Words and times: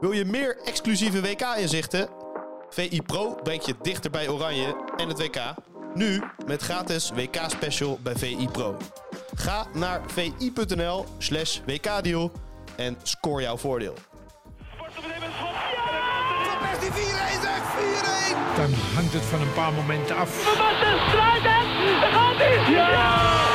Wil 0.00 0.12
je 0.12 0.24
meer 0.24 0.58
exclusieve 0.64 1.20
WK-inzichten? 1.20 2.08
VI 2.70 3.02
Pro 3.02 3.34
brengt 3.42 3.66
je 3.66 3.74
dichter 3.82 4.10
bij 4.10 4.28
Oranje 4.28 4.76
en 4.96 5.08
het 5.08 5.18
WK. 5.18 5.38
Nu 5.94 6.22
met 6.46 6.62
gratis 6.62 7.10
WK-special 7.14 7.98
bij 8.02 8.16
VI 8.16 8.48
Pro. 8.52 8.76
Ga 9.34 9.66
naar 9.72 10.00
vi.nl 10.06 11.04
slash 11.18 11.60
WK-deal 11.66 12.32
en 12.76 12.96
score 13.02 13.42
jouw 13.42 13.56
voordeel. 13.56 13.94
Van 16.44 16.58
Persie 16.58 16.90
4-1 16.90 16.94
zeg, 17.42 17.60
4-1! 18.54 18.56
Dan 18.56 18.72
hangt 18.94 19.12
het 19.12 19.22
van 19.22 19.40
een 19.40 19.52
paar 19.52 19.72
momenten 19.72 20.16
af. 20.16 20.30
Struijden, 21.08 22.00
daar 22.00 22.12
gaat 22.12 22.36
hij! 22.36 22.72
Ja! 22.72 23.45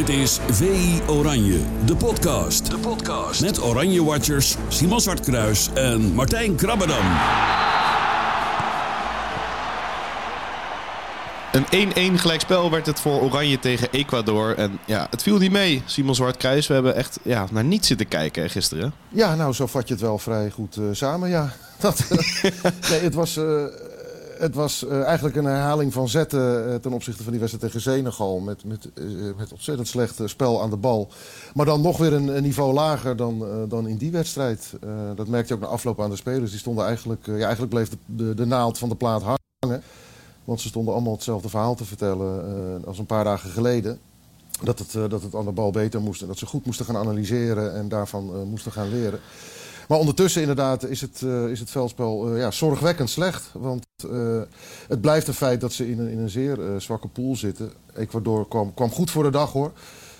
Dit 0.00 0.08
is 0.08 0.38
VI 0.50 1.00
Oranje, 1.08 1.60
de 1.86 1.96
podcast. 1.96 2.70
De 2.70 2.78
podcast. 2.78 3.40
Met 3.40 3.62
Oranje 3.62 4.04
Watchers 4.04 4.56
Simon 4.68 5.00
Zwartkruis 5.00 5.68
en 5.74 6.14
Martijn 6.14 6.54
Krabbedam. 6.54 7.04
Een 11.52 12.14
1-1 12.16 12.20
gelijkspel 12.20 12.70
werd 12.70 12.86
het 12.86 13.00
voor 13.00 13.20
Oranje 13.20 13.58
tegen 13.58 13.88
Ecuador. 13.90 14.56
En 14.56 14.78
ja, 14.86 15.06
het 15.10 15.22
viel 15.22 15.38
niet 15.38 15.52
mee, 15.52 15.82
Simon 15.84 16.14
Zwartkruis. 16.14 16.66
We 16.66 16.74
hebben 16.74 16.94
echt 16.94 17.18
ja, 17.22 17.46
naar 17.50 17.64
niets 17.64 17.86
zitten 17.86 18.08
kijken 18.08 18.42
hè, 18.42 18.48
gisteren. 18.48 18.92
Ja, 19.08 19.34
nou, 19.34 19.52
zo 19.52 19.66
vat 19.66 19.88
je 19.88 19.94
het 19.94 20.02
wel 20.02 20.18
vrij 20.18 20.50
goed 20.50 20.76
eh, 20.76 20.84
samen, 20.92 21.28
ja. 21.28 21.52
Dat, 21.80 22.04
nee, 22.90 23.00
het 23.00 23.14
was, 23.14 23.36
eh, 23.36 23.64
het 24.40 24.54
was 24.54 24.86
eh, 24.86 25.02
eigenlijk 25.02 25.36
een 25.36 25.44
herhaling 25.44 25.92
van 25.92 26.08
zetten 26.08 26.72
eh, 26.72 26.74
ten 26.74 26.92
opzichte 26.92 27.22
van 27.22 27.32
die 27.32 27.40
wedstrijd 27.40 27.72
tegen 27.72 27.92
Senegal. 27.92 28.38
Met, 28.38 28.64
met, 28.64 28.90
eh, 28.94 29.04
met 29.36 29.52
ontzettend 29.52 29.88
slecht 29.88 30.20
spel 30.24 30.62
aan 30.62 30.70
de 30.70 30.76
bal. 30.76 31.08
Maar 31.54 31.66
dan 31.66 31.80
nog 31.80 31.96
weer 31.96 32.12
een, 32.12 32.42
niveau 32.42 32.72
lager 32.72 33.16
dan, 33.16 33.44
dan 33.68 33.88
in 33.88 33.96
die 33.96 34.10
wedstrijd. 34.10 34.72
Dat 35.14 35.28
merkte 35.28 35.48
je 35.48 35.54
ook 35.54 35.66
na 35.66 35.72
afloop 35.72 36.00
aan 36.00 36.10
de 36.10 36.16
spelers. 36.16 36.50
Die 36.50 36.60
stonden 36.60 36.84
eigenlijk, 36.84 37.26
ja, 37.26 37.32
eigenlijk 37.38 37.70
bleef 37.70 37.88
de, 38.06 38.34
de, 38.34 38.46
naald 38.46 38.78
van 38.78 38.88
de 38.88 38.94
plaat 38.94 39.22
hangen. 39.22 39.82
Want 40.44 40.60
ze 40.60 40.68
stonden 40.68 40.94
allemaal 40.94 41.12
hetzelfde 41.12 41.48
verhaal 41.48 41.74
te 41.74 41.84
vertellen 41.84 42.84
als 42.86 42.98
een 42.98 43.06
paar 43.06 43.24
dagen 43.24 43.50
geleden. 43.50 43.98
Dat 44.62 44.78
het, 44.78 44.92
dat 44.92 45.22
het 45.22 45.34
aan 45.34 45.44
de 45.44 45.52
bal 45.52 45.70
beter 45.70 46.00
moest 46.00 46.22
en 46.22 46.26
dat 46.26 46.38
ze 46.38 46.46
goed 46.46 46.66
moesten 46.66 46.86
gaan 46.86 46.96
analyseren 46.96 47.74
en 47.74 47.88
daarvan 47.88 48.48
moesten 48.48 48.72
gaan 48.72 48.88
leren. 48.88 49.20
Maar 49.90 49.98
ondertussen 49.98 50.40
inderdaad 50.40 50.84
is 50.84 51.00
het, 51.00 51.22
eh, 51.22 51.48
is 51.48 51.60
het 51.60 51.70
veldspel 51.70 52.28
eh, 52.28 52.38
ja, 52.38 52.50
zorgwekkend 52.50 53.10
slecht. 53.10 53.50
Want 53.52 53.86
eh, 54.10 54.40
het 54.88 55.00
blijft 55.00 55.28
een 55.28 55.34
feit 55.34 55.60
dat 55.60 55.72
ze 55.72 55.90
in 55.90 55.98
een, 55.98 56.08
in 56.08 56.18
een 56.18 56.30
zeer 56.30 56.58
zwakke 56.78 57.08
pool 57.08 57.36
zitten. 57.36 57.72
Ecuador 57.94 58.48
kwam, 58.48 58.74
kwam 58.74 58.90
goed 58.90 59.10
voor 59.10 59.22
de 59.22 59.30
dag 59.30 59.52
hoor. 59.52 59.72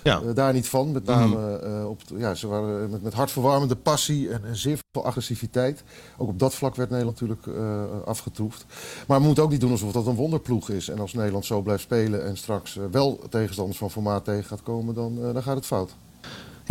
Ja. 0.03 0.19
Daar 0.33 0.53
niet 0.53 0.69
van. 0.69 0.91
Met 0.91 1.05
name 1.05 1.57
eh, 1.57 1.89
op, 1.89 2.01
ja, 2.17 2.33
ze 2.33 2.47
waren 2.47 2.89
met, 2.89 3.01
met 3.01 3.13
hartverwarmende 3.13 3.75
passie 3.75 4.29
en, 4.29 4.45
en 4.45 4.55
zeer 4.55 4.77
veel 4.91 5.05
agressiviteit. 5.05 5.83
Ook 6.17 6.27
op 6.27 6.39
dat 6.39 6.53
vlak 6.53 6.75
werd 6.75 6.89
Nederland 6.89 7.21
natuurlijk 7.21 7.57
afgetroefd. 8.05 8.65
Maar 9.07 9.19
we 9.19 9.25
moeten 9.25 9.43
ook 9.43 9.51
niet 9.51 9.61
doen 9.61 9.71
alsof 9.71 9.91
dat 9.91 10.07
een 10.07 10.15
wonderploeg 10.15 10.69
is. 10.69 10.89
En 10.89 10.99
als 10.99 11.13
Nederland 11.13 11.45
zo 11.45 11.61
blijft 11.61 11.83
spelen 11.83 12.25
en 12.25 12.37
straks 12.37 12.77
wel 12.91 13.19
tegenstanders 13.29 13.77
van 13.77 13.91
formaat 13.91 14.25
tegen 14.25 14.43
gaat 14.43 14.63
komen, 14.63 14.95
dan, 14.95 15.19
dan 15.33 15.43
gaat 15.43 15.55
het 15.55 15.65
fout. 15.65 15.91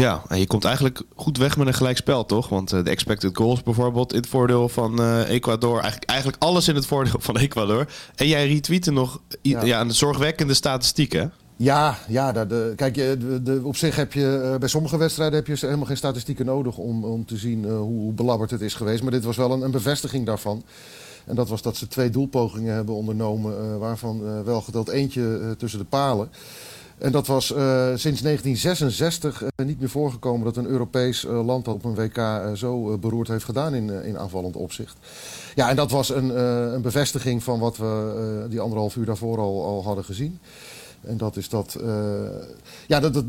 Ja, 0.00 0.22
en 0.28 0.38
je 0.38 0.46
komt 0.46 0.64
eigenlijk 0.64 1.02
goed 1.14 1.36
weg 1.38 1.56
met 1.56 1.66
een 1.66 1.74
gelijkspel, 1.74 2.26
toch? 2.26 2.48
Want 2.48 2.72
eh, 2.72 2.84
de 2.84 2.90
expected 2.90 3.36
goals 3.36 3.62
bijvoorbeeld 3.62 4.12
in 4.12 4.18
het 4.18 4.28
voordeel 4.28 4.68
van 4.68 5.00
eh, 5.00 5.28
Ecuador. 5.28 5.78
Eigenlijk, 5.78 6.10
eigenlijk 6.10 6.42
alles 6.42 6.68
in 6.68 6.74
het 6.74 6.86
voordeel 6.86 7.14
van 7.18 7.36
Ecuador. 7.46 7.86
En 8.14 8.26
jij 8.28 8.48
retweette 8.48 8.90
nog 8.92 9.20
ja. 9.42 9.64
Ja. 9.64 9.80
een 9.80 9.94
zorgwekkende 9.94 10.54
statistieken. 10.54 11.32
Ja, 11.56 11.98
ja 12.08 12.32
daar 12.32 12.48
de, 12.48 12.72
kijk, 12.76 12.96
je, 12.96 13.16
de, 13.18 13.42
de- 13.42 13.60
op 13.62 13.76
zich 13.76 13.96
heb 13.96 14.12
je 14.12 14.50
eh, 14.52 14.58
bij 14.58 14.68
sommige 14.68 14.96
wedstrijden 14.96 15.36
heb 15.38 15.46
je 15.46 15.56
helemaal 15.60 15.86
geen 15.86 15.96
statistieken 15.96 16.46
nodig 16.46 16.76
om, 16.76 17.04
om 17.04 17.24
te 17.26 17.36
zien 17.36 17.64
hoe, 17.64 18.00
hoe 18.00 18.12
belabberd 18.12 18.50
het 18.50 18.60
is 18.60 18.74
geweest. 18.74 19.02
Maar 19.02 19.12
dit 19.12 19.24
was 19.24 19.36
wel 19.36 19.52
een, 19.52 19.62
een 19.62 19.70
bevestiging 19.70 20.26
daarvan. 20.26 20.64
En 21.24 21.34
dat 21.34 21.48
was 21.48 21.62
dat 21.62 21.76
ze 21.76 21.88
twee 21.88 22.10
doelpogingen 22.10 22.74
hebben 22.74 22.94
ondernomen, 22.94 23.78
waarvan 23.78 24.44
wel 24.44 24.60
geteld 24.60 24.88
eentje 24.88 25.54
tussen 25.58 25.78
de 25.78 25.84
palen. 25.84 26.28
En 27.00 27.12
dat 27.12 27.26
was 27.26 27.52
eh, 27.52 27.58
sinds 27.94 28.20
1966 28.20 29.42
eh, 29.42 29.66
niet 29.66 29.80
meer 29.80 29.88
voorgekomen 29.88 30.44
dat 30.44 30.56
een 30.56 30.66
Europees 30.66 31.26
eh, 31.26 31.44
land 31.46 31.64
dat 31.64 31.74
op 31.74 31.84
een 31.84 31.94
WK 31.94 32.56
zo 32.56 32.98
beroerd 32.98 33.28
heeft 33.28 33.44
gedaan 33.44 33.74
in, 33.74 34.04
in 34.04 34.18
aanvallend 34.18 34.56
opzicht. 34.56 34.96
Ja, 35.54 35.68
en 35.68 35.76
dat 35.76 35.90
was 35.90 36.10
een, 36.10 36.28
een 36.74 36.82
bevestiging 36.82 37.42
van 37.42 37.58
wat 37.58 37.76
we 37.76 38.46
die 38.48 38.60
anderhalf 38.60 38.96
uur 38.96 39.06
daarvoor 39.06 39.38
al, 39.38 39.64
al 39.64 39.84
hadden 39.84 40.04
gezien. 40.04 40.38
En 41.00 41.16
dat 41.16 41.36
is 41.36 41.48
dat. 41.48 41.76
ja, 42.86 43.00
dat, 43.00 43.14
dat, 43.14 43.24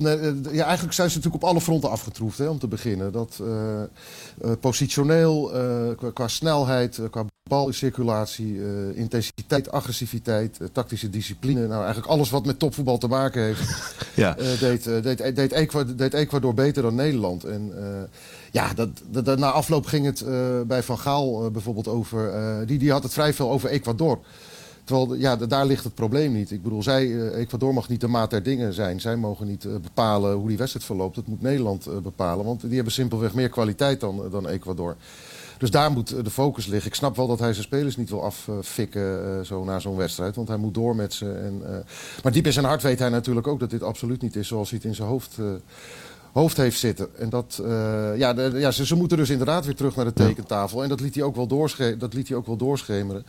ja, 0.52 0.66
eigenlijk 0.66 0.94
zijn 0.94 1.10
ze 1.10 1.16
natuurlijk 1.16 1.44
op 1.44 1.50
alle 1.50 1.62
fronten 1.62 1.90
afgetroefd 1.90 2.38
hè, 2.38 2.48
om 2.48 2.60
te 2.60 2.68
beginnen. 2.68 3.12
Dat 3.12 3.42
positioneel, 4.60 5.52
qua, 5.98 6.12
qua 6.14 6.28
snelheid, 6.28 7.00
qua 7.10 7.26
balcirculatie, 7.52 8.60
eh, 8.62 8.98
intensiteit, 8.98 9.72
agressiviteit, 9.72 10.58
eh, 10.60 10.68
tactische 10.72 11.10
discipline. 11.10 11.68
Nou, 11.68 11.80
eigenlijk 11.84 12.12
alles 12.12 12.30
wat 12.30 12.46
met 12.46 12.60
topvoetbal 12.60 12.98
te 12.98 13.08
maken 13.08 13.42
heeft, 13.44 13.62
Ja. 14.16 14.38
eh, 14.38 14.60
deed, 14.60 14.84
deed, 15.04 15.36
deed, 15.36 15.52
Ecuador, 15.52 15.96
deed 15.96 16.14
Ecuador 16.14 16.54
beter 16.54 16.84
dan 16.84 16.96
Nederland. 16.96 17.44
En 17.44 17.72
ja, 18.52 18.74
dat, 18.74 18.90
dat, 19.10 19.26
dat- 19.26 19.40
na 19.40 19.52
afloop 19.52 19.86
ging 19.86 20.06
het 20.06 20.24
bij 20.68 20.84
Van 20.84 20.98
Gaal 21.00 21.52
bijvoorbeeld 21.52 21.88
over. 21.88 22.32
die, 22.68 22.78
die 22.80 22.92
had 22.92 23.04
het 23.04 23.14
vrij 23.14 23.34
veel 23.34 23.52
over 23.52 23.70
Ecuador. 23.70 24.20
Terwijl, 24.84 25.16
ja, 25.16 25.36
daar 25.36 25.66
ligt 25.66 25.84
het 25.84 25.96
probleem 25.96 26.32
niet. 26.34 26.52
Ik 26.52 26.64
bedoel, 26.64 26.84
zij, 26.84 27.32
Ecuador 27.32 27.74
mag 27.74 27.90
niet 27.90 28.02
de 28.02 28.08
maat 28.08 28.30
der 28.30 28.44
dingen 28.44 28.74
zijn. 28.74 29.02
Zij 29.02 29.16
mogen 29.16 29.48
niet 29.48 29.68
bepalen 29.82 30.34
hoe 30.36 30.48
die 30.48 30.58
wedstrijd 30.58 30.86
verloopt. 30.86 31.16
Dat 31.16 31.28
moet 31.28 31.42
Nederland 31.42 31.88
bepalen. 32.04 32.46
Want 32.46 32.62
die 32.62 32.76
hebben 32.76 32.94
simpelweg 32.94 33.34
meer 33.34 33.50
kwaliteit 33.50 34.00
dan, 34.00 34.28
dan 34.32 34.48
Ecuador. 34.48 34.96
Dus 35.62 35.72
daar 35.72 35.92
moet 35.92 36.12
eh, 36.12 36.24
de 36.24 36.30
focus 36.30 36.66
liggen. 36.66 36.88
Ik 36.90 36.96
snap 36.96 37.16
wel 37.16 37.28
dat 37.28 37.40
hij 37.40 37.54
zijn 37.54 37.66
spelers 37.66 37.98
niet 37.98 38.10
wil 38.10 38.24
affikken 38.24 39.26
eh, 39.26 39.46
zo 39.46 39.64
na 39.64 39.80
zo'n 39.80 39.96
wedstrijd. 39.96 40.36
Want 40.36 40.48
hij 40.48 40.58
moet 40.58 40.74
door 40.74 40.96
met 40.96 41.14
ze. 41.14 41.32
En, 41.32 41.62
eh, 41.66 41.76
maar 42.24 42.32
diep 42.32 42.46
in 42.46 42.54
zijn 42.54 42.66
hart 42.66 42.82
weet 42.82 43.00
hij 43.00 43.10
natuurlijk 43.10 43.48
ook 43.48 43.60
dat 43.60 43.70
dit 43.70 43.84
absoluut 43.84 44.22
niet 44.22 44.36
is 44.36 44.48
zoals 44.48 44.70
hij 44.70 44.78
het 44.82 44.88
in 44.88 44.96
zijn 44.96 45.08
hoofd, 45.08 45.38
hoofd 46.32 46.58
heeft 46.58 46.80
zitten. 46.80 47.08
En 47.18 47.30
dat, 47.30 47.62
ja, 48.18 48.34
de- 48.34 48.52
ja 48.56 48.72
ze, 48.72 48.86
ze 48.86 48.96
moeten 48.96 49.18
dus 49.18 49.30
inderdaad 49.30 49.66
weer 49.66 49.76
terug 49.76 49.96
naar 49.96 50.06
de 50.06 50.14
tekentafel. 50.14 50.84
En 50.84 50.90
dat 50.90 51.00
liet 51.00 51.16
hij 51.16 51.24
ook 51.24 51.36
wel, 51.36 51.48
doorsche 51.48 51.98
dat 51.98 52.14
liet 52.14 52.28
hij 52.28 52.38
ook 52.38 52.46
wel 52.46 52.56
doorschemeren. 52.58 53.26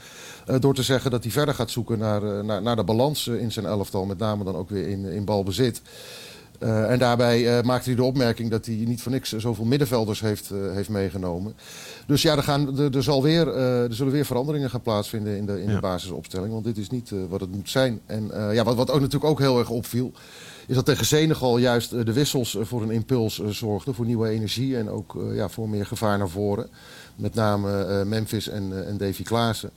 Door 0.61 0.75
te 0.75 0.83
zeggen 0.83 1.11
dat 1.11 1.23
hij 1.23 1.33
verder 1.33 1.55
gaat 1.55 1.71
zoeken 1.71 1.99
naar, 1.99 2.45
naar, 2.45 2.63
naar 2.63 2.77
de 2.77 2.85
balans 2.85 3.27
in 3.27 3.53
zijn 3.53 3.67
elftal. 3.67 4.05
Met 4.05 4.19
name 4.19 4.45
dan 4.45 4.57
ook 4.57 4.71
weer 4.71 4.89
in, 4.89 5.05
in 5.05 5.25
balbezit. 5.25 5.83
Eh, 6.63 6.91
en 6.91 6.99
daarbij 6.99 7.59
eh, 7.59 7.65
maakte 7.65 7.89
hij 7.89 7.97
de 7.97 8.05
opmerking 8.05 8.51
dat 8.51 8.67
hij 8.67 8.75
niet 8.75 9.03
voor 9.03 9.13
niks 9.13 9.33
zoveel 9.33 9.65
middenvelders 9.65 10.21
heeft, 10.21 10.51
eh, 10.51 10.59
heeft 10.73 10.89
meegenomen. 10.89 11.55
Dus 12.07 12.23
ja, 12.23 12.37
er, 12.37 12.43
gaan, 12.43 12.79
er, 12.79 12.97
er, 12.97 13.03
zal 13.03 13.23
weer, 13.23 13.49
er 13.57 13.95
zullen 13.95 14.13
weer 14.13 14.25
veranderingen 14.25 14.71
gaan 14.71 14.83
plaatsvinden 14.83 15.37
in 15.37 15.47
de, 15.47 15.63
in 15.63 15.69
Ja. 15.69 15.75
de 15.75 15.81
basisopstelling. 15.81 16.53
Want 16.53 16.65
dit 16.65 16.79
is 16.79 16.91
niet 16.91 17.13
wat 17.29 17.41
het 17.41 17.53
moet 17.53 17.71
zijn. 17.71 18.01
En 18.07 18.31
ja, 18.53 18.65
wat, 18.65 18.77
wat 18.77 18.91
ook 18.91 19.01
natuurlijk 19.01 19.31
ook 19.31 19.39
heel 19.39 19.59
erg 19.59 19.71
opviel. 19.71 20.13
Is 20.67 20.75
dat 20.75 20.85
tegen 20.85 21.07
Senegal 21.07 21.59
juist 21.59 21.91
de 21.91 22.13
wissels 22.13 22.57
voor 22.61 22.83
een 22.83 22.91
impuls 22.91 23.43
zorgden. 23.49 23.95
Voor 23.95 24.07
nieuwe 24.07 24.29
energie 24.29 24.77
en 24.77 24.89
ook 24.91 25.25
ja, 25.33 25.49
voor 25.49 25.69
meer 25.69 25.87
gevaar 25.87 26.19
naar 26.19 26.29
voren. 26.29 26.69
Met 27.17 27.35
name 27.35 28.05
Memphis 28.05 28.49
en, 28.49 28.87
en 28.87 28.97
Davy 28.97 29.23
Klaassen. 29.23 29.71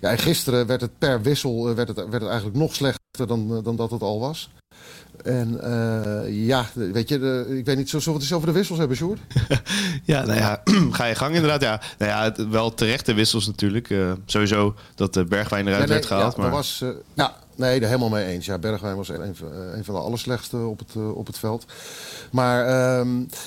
Ja, 0.00 0.10
en 0.10 0.18
gisteren 0.18 0.66
werd 0.66 0.80
het 0.80 0.98
per 0.98 1.22
wissel 1.22 1.74
werd 1.74 1.88
het, 1.88 1.96
werd 1.96 2.12
het 2.12 2.26
eigenlijk 2.30 2.58
nog 2.58 2.74
slechter 2.74 3.26
dan, 3.26 3.60
dan 3.62 3.76
dat 3.76 3.90
het 3.90 4.02
al 4.02 4.20
was. 4.20 4.50
En 5.24 5.60
eh, 5.62 6.46
ja, 6.46 6.66
weet 6.74 7.08
je, 7.08 7.18
de- 7.18 7.46
ik 7.58 7.64
weet 7.64 7.76
niet, 7.76 7.88
zullen 7.90 8.04
we 8.06 8.12
het 8.12 8.22
eens 8.22 8.32
over 8.32 8.46
de 8.46 8.52
wissels 8.54 8.78
hebben, 8.78 8.96
Sjoerd? 8.96 9.20
Ja, 10.04 10.24
nou 10.24 10.38
ja, 10.38 10.62
ga 10.90 11.04
je 11.04 11.14
gang 11.14 11.34
inderdaad. 11.34 11.60
Ja, 11.62 11.80
nou 11.98 12.10
ja 12.10 12.22
het- 12.22 12.48
wel 12.48 12.74
terechte 12.74 13.14
wissels 13.14 13.46
natuurlijk. 13.46 13.90
Eh, 13.90 14.12
sowieso 14.26 14.74
dat 14.94 15.14
de 15.14 15.24
Bergwijn 15.24 15.66
eruit 15.66 15.80
nee, 15.82 15.92
werd 15.92 16.06
gehaald. 16.06 16.36
ja, 16.36 16.42
maar... 16.42 16.50
was, 16.50 16.80
eh, 16.82 16.88
ja, 17.14 17.34
nee, 17.56 17.80
daar 17.80 17.88
helemaal 17.88 18.08
mee 18.10 18.26
eens. 18.26 18.46
Ja, 18.46 18.58
Bergwijn 18.58 18.96
was 18.96 19.08
een, 19.08 19.36
van- 19.36 19.52
eh, 19.52 19.76
een 19.76 19.84
van 19.84 19.94
de 19.94 20.00
allerslechtste 20.00 20.56
op 20.56 20.78
het, 20.78 20.90
eh, 20.96 21.16
op 21.16 21.26
het 21.26 21.38
veld. 21.38 21.64
Maar 22.30 22.68
ja, 22.68 23.04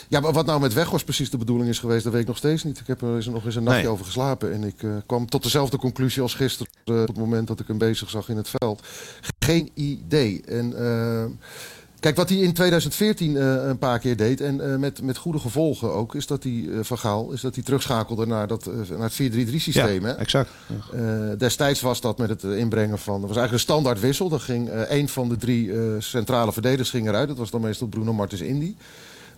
ja, 0.08 0.20
maar 0.20 0.34
wat 0.34 0.46
nou 0.46 0.60
met 0.60 0.74
Weghorst 0.74 1.06
precies 1.06 1.30
de 1.30 1.38
bedoeling 1.38 1.70
is 1.70 1.80
geweest, 1.80 2.04
dat 2.04 2.12
weet 2.14 2.22
ik 2.22 2.28
nog 2.28 2.38
steeds 2.38 2.64
niet. 2.64 2.80
Ik 2.80 2.88
heb 2.88 3.02
er 3.02 3.08
nog 3.32 3.46
eens 3.46 3.56
een 3.56 3.64
nachtje 3.64 3.82
Nee. 3.84 3.92
over 3.92 4.06
geslapen. 4.06 4.54
En 4.54 4.64
ik 4.64 4.84
eh, 4.84 4.90
kwam 5.06 5.30
tot 5.30 5.44
dezelfde 5.44 5.78
conclusie 5.78 6.22
als 6.22 6.34
gisteren, 6.34 6.72
eh, 6.86 7.02
op 7.02 7.08
het 7.08 7.18
moment 7.18 7.48
dat 7.48 7.60
ik 7.60 7.68
hem 7.68 7.78
bezig 7.78 8.10
zag 8.10 8.30
in 8.30 8.38
het 8.38 8.50
veld. 8.58 8.82
Geen 9.40 9.70
idee. 9.74 10.42
En... 10.48 10.74
eh, 11.24 11.32
Kijk, 12.04 12.16
wat 12.16 12.30
hij 12.30 12.38
in 12.38 12.54
2014 12.54 13.38
eh, 13.38 13.68
een 13.68 13.78
paar 13.78 14.00
keer 14.00 14.18
deed, 14.18 14.42
en 14.42 14.72
eh, 14.72 14.78
met, 14.78 15.02
met 15.02 15.18
goede 15.18 15.40
gevolgen 15.40 15.94
ook, 15.94 16.16
is 16.16 16.28
dat 16.28 16.44
hij, 16.44 16.66
eh, 16.72 16.80
Van 16.82 16.98
Gaal, 16.98 17.32
is 17.32 17.42
dat 17.42 17.56
hij 17.56 17.64
terugschakelde 17.64 18.26
naar, 18.26 18.48
dat, 18.48 18.70
naar 18.90 19.12
het 19.16 19.22
4-3-3 19.22 19.56
systeem. 19.56 20.02
ja, 20.02 20.08
hè? 20.08 20.14
exact. 20.14 20.50
Destijds 21.38 21.82
was 21.82 22.02
dat 22.02 22.18
met 22.18 22.30
het 22.30 22.44
inbrengen 22.44 23.00
van. 23.00 23.20
Dat 23.20 23.30
was 23.30 23.38
eigenlijk 23.38 23.52
een 23.52 23.74
standaard 23.74 24.00
wissel. 24.00 24.30
Dan 24.30 24.40
ging 24.40 24.70
één 24.70 25.08
van 25.08 25.30
de 25.30 25.38
drie 25.38 25.72
centrale 26.00 26.54
verdedigers 26.54 26.90
ging 26.90 27.08
eruit. 27.08 27.28
Dat 27.28 27.38
was 27.38 27.52
dan 27.52 27.62
meestal 27.62 27.88
Bruno 27.88 28.14
Martens 28.14 28.42
Indy. 28.42 28.76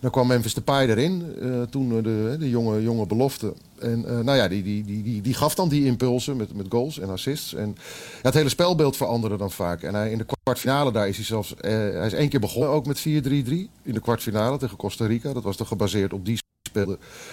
Dan 0.00 0.10
kwam 0.10 0.26
Memphis 0.26 0.54
Depay 0.54 0.88
erin, 0.88 1.34
eh, 1.40 1.62
toen 1.62 1.96
eh, 1.96 2.02
de, 2.02 2.36
de 2.38 2.50
jonge, 2.50 2.82
jonge 2.82 3.06
belofte. 3.06 3.54
En 3.78 4.04
eh, 4.08 4.18
nou 4.18 4.36
ja, 4.36 4.48
die, 4.48 4.62
die, 4.62 4.84
die, 4.84 5.02
die, 5.02 5.22
die 5.22 5.34
gaf 5.34 5.54
dan 5.54 5.68
die 5.68 5.84
impulsen 5.84 6.36
met, 6.36 6.54
met 6.54 6.66
goals 6.68 6.98
en 6.98 7.08
assists. 7.08 7.54
En 7.54 7.76
ja, 8.12 8.20
het 8.22 8.34
hele 8.34 8.48
spelbeeld 8.48 8.96
veranderde 8.96 9.36
dan 9.36 9.50
vaak. 9.50 9.82
En 9.82 9.94
hij, 9.94 10.10
in 10.10 10.18
de 10.18 10.26
kwartfinale 10.42 10.92
daar 10.92 11.08
is 11.08 11.16
hij 11.16 11.24
zelfs... 11.24 11.54
hij 11.58 12.06
is 12.06 12.12
één 12.12 12.28
keer 12.28 12.40
begonnen 12.40 12.70
ook 12.70 12.86
met 12.86 12.98
4-3-3 12.98 13.02
in 13.02 13.68
de 13.82 14.00
kwartfinale 14.00 14.58
tegen 14.58 14.76
Costa 14.76 15.06
Rica. 15.06 15.32
Dat 15.32 15.42
was 15.42 15.56
dan 15.56 15.66
gebaseerd 15.66 16.12
op 16.12 16.24
die 16.24 16.38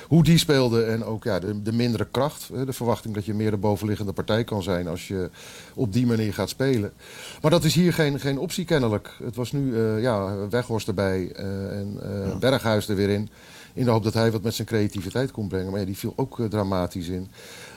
Hoe 0.07 0.23
die 0.23 0.37
speelde 0.37 0.83
en 0.83 1.03
ook 1.03 1.23
ja, 1.23 1.39
de, 1.39 1.61
de 1.61 1.73
mindere 1.73 2.07
kracht. 2.11 2.49
De 2.65 2.73
verwachting 2.73 3.13
dat 3.13 3.25
je 3.25 3.33
meer 3.33 3.51
de 3.51 3.57
bovenliggende 3.57 4.13
partij 4.13 4.43
kan 4.43 4.63
zijn 4.63 4.87
als 4.87 5.07
je 5.07 5.29
op 5.73 5.93
die 5.93 6.05
manier 6.05 6.33
gaat 6.33 6.49
spelen. 6.49 6.93
Maar 7.41 7.51
dat 7.51 7.63
is 7.63 7.75
hier 7.75 7.93
geen, 7.93 8.19
geen 8.19 8.39
optie 8.39 8.65
kennelijk. 8.65 9.15
Het 9.23 9.35
was 9.35 9.51
nu 9.51 9.77
eh, 9.77 10.01
ja, 10.01 10.47
Weghorst 10.49 10.87
erbij 10.87 11.31
eh, 11.31 11.79
en 11.79 11.99
eh, 12.01 12.37
Berghuis 12.37 12.87
er 12.87 12.95
weer 12.95 13.09
in. 13.09 13.29
In 13.73 13.85
de 13.85 13.91
hoop 13.91 14.03
dat 14.03 14.13
hij 14.13 14.31
wat 14.31 14.43
met 14.43 14.53
zijn 14.53 14.67
creativiteit 14.67 15.31
kon 15.31 15.47
brengen. 15.47 15.71
Maar 15.71 15.79
ja, 15.79 15.85
die 15.85 15.97
viel 15.97 16.13
ook 16.15 16.41
dramatisch 16.49 17.07
in. 17.07 17.27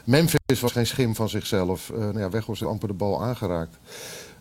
Memphis 0.04 0.60
was 0.60 0.72
geen 0.72 0.86
schim 0.86 1.14
van 1.14 1.28
zichzelf. 1.28 1.92
Nou 1.94 2.18
ja, 2.18 2.30
Weghorst 2.30 2.60
heeft 2.60 2.72
amper 2.72 2.88
de 2.88 2.94
bal 2.94 3.22
aangeraakt. 3.22 3.76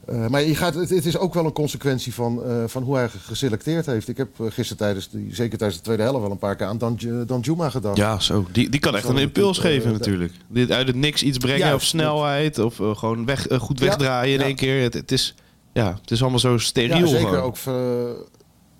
Eh, 0.06 0.28
maar 0.28 0.42
je 0.44 0.56
gaat, 0.56 0.76
het, 0.76 0.90
het 0.90 1.06
is 1.06 1.18
ook 1.18 1.34
wel 1.34 1.46
een 1.46 1.52
consequentie 1.54 2.14
van, 2.14 2.44
eh, 2.44 2.64
van 2.68 2.84
hoe 2.84 2.96
hij 2.96 3.10
ge- 3.10 3.20
geselecteerd 3.20 3.86
heeft. 3.86 4.08
Ik 4.08 4.18
heb 4.18 4.40
eh, 4.40 4.46
gisteren 4.46 4.78
tijdens, 4.78 5.10
die, 5.10 5.36
zeker 5.36 5.58
tijdens 5.58 5.80
de 5.80 5.86
tweede 5.86 6.04
helft 6.04 6.22
wel 6.22 6.32
een 6.32 6.38
paar 6.38 6.56
keer 6.56 6.68
aan 6.68 6.78
Dan, 6.78 7.00
Dan 7.28 7.40
Juma 7.40 7.70
gedacht. 7.70 7.98
Ja, 7.98 8.20
zo. 8.20 8.46
Die, 8.52 8.70
die 8.70 8.80
kan 8.80 8.96
echt 8.96 9.08
een 9.08 9.18
impuls 9.18 9.58
geven 9.58 9.92
natuurlijk. 9.92 10.34
Dit 10.48 10.72
uit 10.72 10.88
het 10.88 10.96
niks 10.96 11.24
iets 11.24 11.38
brengen 11.38 11.60
Juist, 11.60 11.76
of 11.76 11.82
snelheid 11.84 12.60
of 12.60 12.76
gewoon 12.76 13.26
weg, 13.26 13.48
goed 13.58 13.80
wegdraaien 13.80 14.34
in 14.34 14.40
ja. 14.40 14.46
één 14.46 14.56
keer. 14.56 14.82
Het, 14.82 14.94
het 14.94 15.12
is, 15.12 15.36
ja, 15.74 15.98
het 16.02 16.12
is 16.12 16.22
allemaal 16.22 16.40
zo 16.40 16.58
steriel. 16.58 16.98
Ja, 16.98 17.06
zeker 17.08 17.28
gewoon. 17.28 17.44
ook 17.44 17.58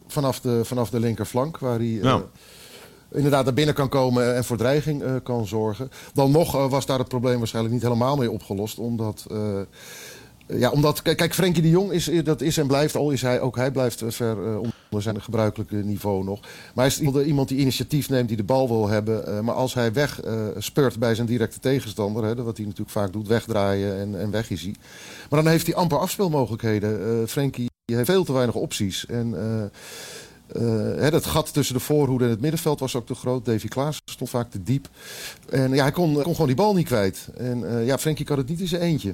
vanaf, 0.08 0.40
de, 0.40 0.62
vanaf 0.66 0.90
de 0.90 1.00
linkerflank, 1.00 1.58
waar 1.58 1.78
hij 1.78 1.88
Ja. 2.02 2.22
inderdaad 3.14 3.46
naar 3.46 3.54
binnen 3.54 3.76
kan 3.76 3.90
komen 3.90 4.36
en 4.36 4.44
voor 4.44 4.58
dreiging 4.58 5.04
kan 5.24 5.48
zorgen. 5.48 5.90
Dan 6.14 6.32
nog 6.32 6.68
was 6.70 6.86
daar 6.86 7.00
het 7.00 7.08
probleem 7.08 7.38
waarschijnlijk 7.38 7.74
niet 7.74 7.84
helemaal 7.84 8.16
mee 8.18 8.32
opgelost, 8.32 8.80
omdat... 8.80 9.26
ja, 10.48 10.70
omdat, 10.70 11.02
kijk, 11.02 11.34
Frenkie 11.34 11.62
de 11.62 11.70
Jong 11.70 11.92
is, 11.92 12.10
dat 12.24 12.42
is 12.42 12.58
en 12.58 12.68
blijft, 12.68 12.96
al 12.96 13.12
is 13.12 13.22
hij 13.22 13.40
ook 13.42 13.56
hij 13.56 13.72
blijft 13.72 14.02
eh, 14.02 14.10
ver 14.12 14.46
eh, 14.46 14.56
onder 14.58 15.02
zijn 15.04 15.22
gebruikelijke 15.22 15.76
niveau 15.76 16.24
nog. 16.24 16.40
Maar 16.42 16.50
hij 16.74 16.86
is 16.88 17.00
iemand- 17.00 17.26
iemand 17.26 17.48
die 17.48 17.58
initiatief 17.60 18.10
neemt, 18.10 18.28
die 18.28 18.38
de 18.38 18.44
bal 18.44 18.68
wil 18.68 18.88
hebben. 18.88 19.28
eh, 19.28 19.40
maar 19.40 19.56
als 19.56 19.74
hij 19.74 19.94
weg 19.94 20.22
eh, 20.22 20.46
spurt 20.58 21.00
bij 21.00 21.16
zijn 21.16 21.28
directe 21.28 21.60
tegenstander, 21.60 22.24
hè, 22.24 22.36
wat 22.44 22.58
hij 22.58 22.66
natuurlijk 22.66 22.92
vaak 22.92 23.14
doet, 23.14 23.28
wegdraaien 23.28 23.98
en, 24.00 24.20
en 24.20 24.32
weg 24.32 24.50
is 24.50 24.62
hij. 24.62 24.76
Maar 25.30 25.44
dan 25.44 25.52
heeft 25.52 25.66
hij 25.66 25.76
amper 25.76 25.98
afspeelmogelijkheden. 26.00 27.22
Eh 27.22 27.28
Frenkie 27.28 27.70
heeft 27.86 28.06
veel 28.10 28.24
te 28.24 28.34
weinig 28.34 28.56
opties. 28.56 29.06
En 29.06 29.34
eh, 29.38 29.64
eh, 29.64 31.02
hè, 31.02 31.12
dat 31.12 31.26
gat 31.26 31.54
tussen 31.54 31.76
de 31.76 31.82
voorhoede 31.82 32.24
en 32.24 32.30
het 32.30 32.42
middenveld 32.42 32.80
was 32.80 32.96
ook 32.96 33.06
te 33.06 33.16
groot. 33.16 33.46
Davy 33.46 33.68
Klaas 33.68 34.02
stond 34.06 34.30
vaak 34.30 34.52
te 34.52 34.64
diep. 34.64 34.90
En 35.50 35.74
ja, 35.74 35.82
hij 35.82 35.92
kon, 35.92 36.14
kon 36.22 36.32
gewoon 36.32 36.48
die 36.48 36.56
bal 36.56 36.74
niet 36.74 36.86
kwijt. 36.86 37.28
En 37.38 37.70
eh, 37.78 37.86
ja, 37.86 37.98
Frenkie 37.98 38.26
kan 38.26 38.38
het 38.38 38.48
niet 38.50 38.60
in 38.60 38.68
zijn 38.68 38.82
eentje. 38.82 39.14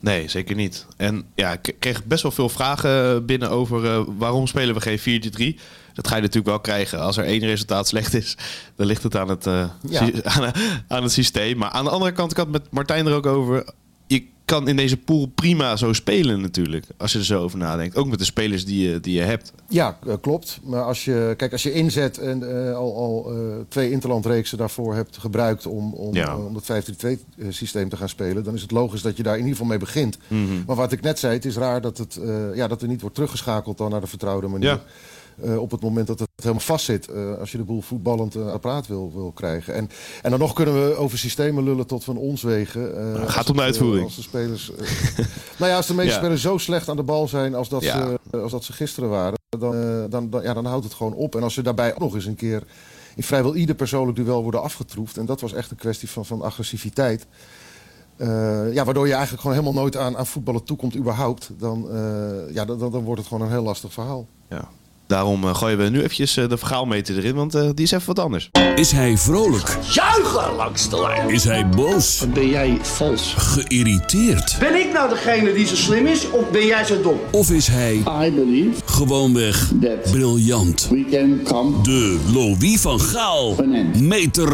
Nee, 0.00 0.28
zeker 0.28 0.56
niet. 0.56 0.86
En 0.96 1.24
ja, 1.34 1.52
ik 1.52 1.74
kreeg 1.78 2.04
best 2.04 2.22
wel 2.22 2.32
veel 2.32 2.48
vragen 2.48 3.26
binnen 3.26 3.50
over 3.50 3.84
eh, 3.86 4.00
waarom 4.18 4.46
spelen 4.46 4.74
we 4.74 4.80
geen 4.98 5.22
4-3. 5.56 5.60
Dat 5.94 6.08
ga 6.08 6.14
je 6.16 6.20
natuurlijk 6.20 6.48
wel 6.48 6.60
krijgen. 6.60 7.00
Als 7.00 7.16
er 7.16 7.24
één 7.24 7.40
resultaat 7.40 7.88
slecht 7.88 8.14
is, 8.14 8.36
dan 8.76 8.86
ligt 8.86 9.02
het 9.02 9.16
aan 9.16 9.28
het, 9.28 9.46
eh, 9.46 9.68
Ja. 9.88 10.00
aan, 10.22 10.52
aan 10.88 11.02
het 11.02 11.12
systeem. 11.12 11.56
Maar 11.58 11.70
aan 11.70 11.84
de 11.84 11.90
andere 11.90 12.12
kant, 12.12 12.30
ik 12.30 12.36
had 12.36 12.48
met 12.48 12.70
Martijn 12.70 13.06
er 13.06 13.14
ook 13.14 13.26
over. 13.26 13.72
Je 14.06 14.26
kan 14.44 14.68
in 14.68 14.76
deze 14.76 14.96
pool 14.96 15.26
prima 15.26 15.76
zo 15.76 15.92
spelen 15.92 16.40
natuurlijk. 16.40 16.86
Als 16.96 17.12
je 17.12 17.18
er 17.18 17.24
zo 17.24 17.42
over 17.42 17.58
nadenkt. 17.58 17.96
Ook 17.96 18.06
met 18.06 18.18
de 18.18 18.24
spelers 18.24 18.64
die 18.64 18.88
je, 18.88 19.00
die 19.00 19.14
je 19.14 19.22
hebt. 19.22 19.52
Ja, 19.68 19.98
eh, 20.06 20.14
klopt. 20.20 20.60
Maar 20.62 20.82
als 20.82 21.04
je, 21.04 21.34
kijk, 21.36 21.52
als 21.52 21.62
je 21.62 21.72
inzet 21.72 22.18
en 22.18 22.66
eh, 22.68 22.76
al, 22.76 22.96
al 22.96 23.32
eh, 23.32 23.36
twee 23.68 23.90
interlandreeksen 23.90 24.58
daarvoor 24.58 24.94
hebt 24.94 25.16
gebruikt 25.16 25.66
om, 25.66 25.92
om, 25.92 26.14
Ja. 26.14 26.36
om 26.36 26.54
dat 26.54 26.84
5-3-2 27.06 27.48
systeem 27.48 27.88
te 27.88 27.96
gaan 27.96 28.08
spelen, 28.08 28.44
dan 28.44 28.54
is 28.54 28.62
het 28.62 28.70
logisch 28.70 29.02
dat 29.02 29.16
je 29.16 29.22
daar 29.22 29.34
in 29.34 29.38
ieder 29.38 29.52
geval 29.52 29.68
mee 29.68 29.78
begint. 29.78 30.18
Maar 30.66 30.76
wat 30.76 30.92
ik 30.92 31.00
net 31.00 31.18
zei, 31.18 31.34
het 31.34 31.44
is 31.44 31.56
raar 31.56 31.80
dat, 31.80 31.98
het, 31.98 32.18
ja, 32.54 32.68
dat 32.68 32.82
er 32.82 32.88
niet 32.88 33.00
wordt 33.00 33.14
teruggeschakeld 33.14 33.78
dan 33.78 33.90
naar 33.90 34.00
de 34.00 34.06
vertrouwde 34.06 34.46
manier. 34.46 34.68
Ja. 34.68 34.82
Eh, 35.42 35.60
op 35.60 35.70
het 35.70 35.80
moment 35.80 36.06
dat 36.06 36.18
het 36.18 36.28
helemaal 36.36 36.60
vast 36.60 36.84
zit, 36.84 37.08
eh, 37.08 37.38
als 37.38 37.52
je 37.52 37.58
de 37.58 37.64
boel 37.64 37.80
voetballend 37.80 38.34
eh, 38.34 38.52
apparaat 38.52 38.86
wil, 38.86 39.12
wil 39.14 39.32
krijgen. 39.32 39.74
En, 39.74 39.88
en 40.22 40.30
dan 40.30 40.38
nog 40.38 40.52
kunnen 40.52 40.74
we 40.88 40.94
over 40.96 41.18
systemen 41.18 41.64
lullen 41.64 41.86
tot 41.86 42.04
van 42.04 42.16
ons 42.16 42.42
wegen. 42.42 42.92
gaat 43.28 43.50
om 43.50 43.56
de 43.56 43.62
uitvoering. 43.62 44.04
als 44.04 44.16
de 44.16 44.22
spelers, 44.22 44.72
nou 45.58 45.70
ja, 45.70 45.76
als 45.76 45.86
de 45.86 45.94
meeste 45.94 46.12
Ja. 46.12 46.18
spelers 46.18 46.42
zo 46.42 46.58
slecht 46.58 46.88
aan 46.88 46.96
de 46.96 47.02
bal 47.02 47.28
zijn 47.28 47.54
als 47.54 47.68
dat, 47.68 47.82
Ja. 47.82 48.08
ze, 48.30 48.38
als 48.38 48.52
dat 48.52 48.64
ze 48.64 48.72
gisteren 48.72 49.08
waren, 49.08 49.38
dan, 49.58 50.10
dan, 50.10 50.30
dan, 50.30 50.42
ja, 50.42 50.54
dan 50.54 50.64
houdt 50.64 50.84
het 50.84 50.94
gewoon 50.94 51.14
op. 51.14 51.34
En 51.36 51.42
als 51.42 51.54
ze 51.54 51.62
daarbij 51.62 51.92
ook 51.92 51.98
nog 51.98 52.14
eens 52.14 52.24
een 52.26 52.34
keer 52.36 52.62
in 53.16 53.22
vrijwel 53.22 53.54
ieder 53.56 53.74
persoonlijk 53.74 54.16
duel 54.16 54.42
worden 54.42 54.62
afgetroefd, 54.62 55.16
en 55.16 55.26
dat 55.26 55.40
was 55.40 55.52
echt 55.52 55.70
een 55.70 55.76
kwestie 55.76 56.10
van, 56.10 56.26
van 56.26 56.42
agressiviteit. 56.42 57.26
ja, 58.72 58.84
waardoor 58.84 59.06
je 59.06 59.12
eigenlijk 59.12 59.42
gewoon 59.42 59.56
helemaal 59.56 59.80
nooit 59.82 59.96
aan, 59.96 60.16
aan 60.16 60.26
voetballen 60.26 60.64
toekomt 60.64 60.96
überhaupt. 60.96 61.50
Dan, 61.58 61.88
ja, 62.52 62.64
dan, 62.64 62.78
dan 62.78 62.90
dan 62.92 63.02
wordt 63.04 63.20
het 63.20 63.28
gewoon 63.28 63.46
een 63.46 63.52
heel 63.52 63.62
lastig 63.62 63.92
verhaal. 63.92 64.26
Ja. 64.48 64.68
Daarom 65.06 65.44
eh, 65.44 65.54
gooien 65.54 65.78
we 65.78 65.88
nu 65.88 65.98
eventjes 65.98 66.36
eh, 66.36 66.48
de 66.48 66.58
vergaalmeter 66.58 67.16
erin, 67.18 67.34
want 67.34 67.54
eh, 67.54 67.68
die 67.74 67.84
is 67.84 67.90
even 67.90 68.06
wat 68.06 68.18
anders. 68.18 68.50
Is 68.74 68.92
hij 68.92 69.16
vrolijk? 69.16 69.76
Juichen 69.90 70.54
langs 70.56 70.88
de 70.88 71.00
lijn. 71.00 71.30
Is 71.30 71.44
hij 71.44 71.68
boos? 71.68 72.24
Ben 72.32 72.48
jij 72.48 72.78
vals? 72.82 73.34
Geïrriteerd? 73.36 74.56
Ben 74.58 74.74
ik 74.74 74.92
nou 74.92 75.08
degene 75.08 75.52
die 75.52 75.66
zo 75.66 75.74
slim 75.76 76.06
is 76.06 76.30
of 76.30 76.50
ben 76.50 76.66
jij 76.66 76.84
zo 76.84 77.00
dom? 77.02 77.20
Of 77.30 77.50
is 77.50 77.66
hij 77.66 77.94
I 78.26 78.30
believe 78.32 78.82
gewoonweg 78.84 79.70
that 79.80 80.10
briljant? 80.10 80.88
we 80.90 81.04
can 81.10 81.40
come 81.44 81.82
De 81.82 82.18
Louis 82.32 82.80
van 82.80 83.00
Gaal 83.00 83.54
meter. 83.98 84.52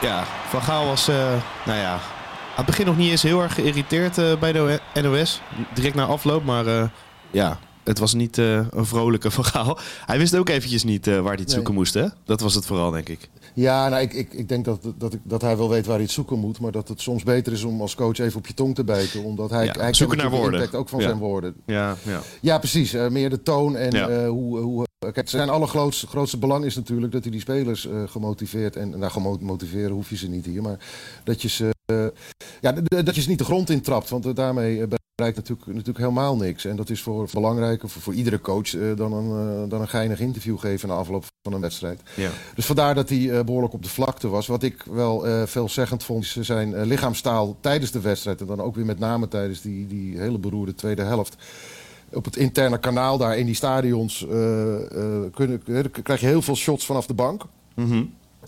Ja, 0.00 0.24
Van 0.48 0.62
Gaal 0.62 0.86
was, 0.86 1.08
eh, 1.08 1.32
nou 1.64 1.78
ja, 1.78 1.98
aan 2.56 2.64
het 2.64 2.66
begin 2.66 2.86
nog 2.86 2.96
niet 2.96 3.10
eens 3.10 3.22
heel 3.22 3.42
erg 3.42 3.54
geïrriteerd 3.54 4.18
eh, 4.18 4.38
bij 4.38 4.52
de 4.52 4.80
NOS. 5.02 5.40
Direct 5.74 5.94
na 5.94 6.04
afloop, 6.04 6.44
maar 6.44 6.66
eh, 6.66 6.88
ja, 7.30 7.58
het 7.84 7.98
was 7.98 8.14
niet 8.14 8.38
eh, 8.38 8.54
een 8.70 8.86
vrolijke 8.86 9.30
Van 9.36 9.44
Gaal. 9.44 9.78
Hij 10.06 10.18
wist 10.18 10.36
ook 10.36 10.48
eventjes 10.48 10.84
niet 10.84 11.06
waar 11.06 11.22
hij 11.22 11.34
het 11.40 11.50
zoeken 11.50 11.74
moest, 11.74 11.94
hè? 11.94 12.06
Dat 12.24 12.40
was 12.40 12.54
het 12.54 12.66
vooral, 12.66 12.90
denk 12.90 13.08
ik. 13.08 13.28
Ja, 13.54 13.88
nou, 13.88 14.02
ik, 14.02 14.12
ik, 14.12 14.32
ik 14.32 14.48
denk 14.48 14.64
dat, 14.64 14.78
dat, 14.98 15.12
ik, 15.12 15.20
dat 15.22 15.42
hij 15.42 15.56
wel 15.56 15.68
weet 15.68 15.86
waar 15.86 15.94
hij 15.94 16.04
het 16.04 16.12
zoeken 16.12 16.38
moet. 16.38 16.60
Maar 16.60 16.72
dat 16.72 16.88
het 16.88 17.00
soms 17.00 17.22
beter 17.22 17.52
is 17.52 17.64
om 17.64 17.80
als 17.80 17.94
coach 17.94 18.18
even 18.18 18.38
op 18.38 18.46
je 18.46 18.54
tong 18.54 18.74
te 18.74 18.84
bijten. 18.84 19.22
Omdat 19.24 19.50
hij, 19.50 19.64
Ja, 19.64 19.72
hij 19.72 19.80
kent 19.82 19.96
zoeken 19.96 20.16
naar 20.16 20.30
woorden. 20.30 20.52
impact 20.60 20.74
ook 20.74 20.88
van 20.88 20.98
Ja. 21.00 21.04
zijn 21.06 21.18
woorden. 21.18 21.54
Ja, 21.66 21.96
ja. 22.02 22.20
Ja, 22.40 22.58
precies. 22.58 22.92
Meer 22.92 23.30
de 23.30 23.42
toon 23.42 23.76
en 23.76 24.26
hoe... 24.26 24.58
hoe 24.58 24.84
Kijk, 25.12 25.28
zijn 25.28 25.48
allergrootste 25.48 26.06
grootste 26.06 26.38
belang 26.38 26.64
is 26.64 26.74
natuurlijk 26.74 27.12
dat 27.12 27.22
hij 27.22 27.32
die 27.32 27.40
spelers 27.40 27.86
eh, 27.86 28.02
gemotiveerd 28.06 28.76
en 28.76 28.98
nou 28.98 29.38
motiveren 29.40 29.90
hoef 29.90 30.10
je 30.10 30.16
ze 30.16 30.28
niet 30.28 30.46
hier, 30.46 30.62
maar 30.62 30.78
dat 31.24 31.42
je 31.42 31.48
ze 31.48 31.74
eh, 31.86 32.06
ja, 32.60 32.72
dat 33.02 33.14
je 33.14 33.20
ze 33.20 33.28
niet 33.28 33.38
de 33.38 33.44
grond 33.44 33.70
intrapt, 33.70 34.08
want 34.08 34.26
eh, 34.26 34.34
daarmee 34.34 34.86
bereikt 35.14 35.36
natuurlijk, 35.36 35.66
natuurlijk 35.66 35.98
helemaal 35.98 36.36
niks. 36.36 36.64
En 36.64 36.76
dat 36.76 36.90
is 36.90 37.02
voor 37.02 37.28
belangrijker 37.32 37.88
voor, 37.88 38.02
voor 38.02 38.14
iedere 38.14 38.40
coach 38.40 38.70
dan, 38.96 39.12
een, 39.12 39.68
dan 39.68 39.80
een 39.80 39.88
geinig 39.88 40.20
interview 40.20 40.58
geven 40.58 40.88
na 40.88 40.94
afloop 40.94 41.24
van 41.42 41.52
een 41.52 41.60
wedstrijd. 41.60 42.00
ja. 42.14 42.30
Dus 42.54 42.66
vandaar 42.66 42.94
dat 42.94 43.08
hij 43.08 43.30
eh, 43.30 43.44
behoorlijk 43.44 43.72
op 43.72 43.82
de 43.82 43.88
vlakte 43.88 44.28
was. 44.28 44.46
Wat 44.46 44.62
ik 44.62 44.82
wel 44.90 45.46
veelzeggend 45.46 46.04
vond, 46.04 46.24
is 46.24 46.36
zijn 46.40 46.84
lichaamstaal 46.84 47.56
tijdens 47.60 47.90
de 47.90 48.00
wedstrijd. 48.00 48.40
En 48.40 48.46
dan 48.46 48.60
ook 48.60 48.74
weer 48.74 48.84
met 48.84 48.98
name 48.98 49.28
tijdens 49.28 49.60
die, 49.60 49.86
die 49.86 50.18
hele 50.18 50.38
beroerde 50.38 50.74
tweede 50.74 51.02
helft. 51.02 51.36
Op 52.12 52.24
het 52.24 52.36
interne 52.36 52.78
kanaal 52.78 53.18
daar 53.18 53.38
in 53.38 53.46
die 53.46 53.54
stadions 53.54 54.26
eh, 54.28 54.74
eh, 54.74 55.32
kunnen, 55.34 55.62
krijg 56.02 56.20
je 56.20 56.26
heel 56.26 56.42
veel 56.42 56.56
shots 56.56 56.86
vanaf 56.86 57.06
de 57.06 57.14
bank. 57.14 57.42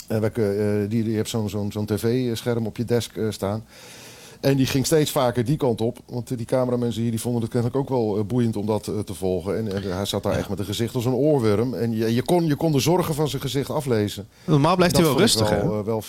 En 0.06 0.20
welke, 0.20 0.52
eh, 0.52 0.90
die, 0.90 1.04
die 1.04 1.16
hebt 1.16 1.28
zo'n 1.28 1.48
zo'n 1.48 1.72
zo'n 1.72 1.86
tv-scherm 1.86 2.66
op 2.66 2.76
je 2.76 2.84
desk 2.84 3.20
staan. 3.30 3.64
En 4.40 4.56
die 4.56 4.66
ging 4.66 4.86
steeds 4.86 5.10
vaker 5.10 5.44
die 5.44 5.56
kant 5.56 5.80
op. 5.80 5.98
Want 6.06 6.36
die 6.36 6.46
cameramensen 6.46 7.02
hier 7.02 7.10
die 7.10 7.20
vonden 7.20 7.42
het 7.42 7.50
kennelijk 7.50 7.80
ook 7.80 7.88
wel 7.88 8.24
boeiend 8.24 8.56
om 8.56 8.66
dat 8.66 8.84
te 8.84 9.14
volgen. 9.14 9.56
En, 9.56 9.72
en 9.74 9.96
hij 9.96 10.04
zat 10.04 10.22
daar 10.22 10.36
echt 10.36 10.48
met 10.48 10.58
een 10.58 10.64
gezicht 10.64 10.94
als 10.94 11.04
een 11.04 11.12
oorworm. 11.12 11.74
En 11.74 11.96
je, 11.96 12.14
je, 12.14 12.22
kon, 12.22 12.46
je 12.46 12.56
kon 12.56 12.72
de 12.72 12.80
zorgen 12.80 13.14
van 13.14 13.28
zijn 13.28 13.42
gezicht 13.42 13.70
aflezen. 13.70 14.28
Normaal 14.44 14.76
blijft 14.76 14.96
hij 14.96 15.04
wel 15.04 15.18
rustig, 15.18 15.50
hè? 15.50 15.68
wel, 15.68 15.84
wel 15.84 16.02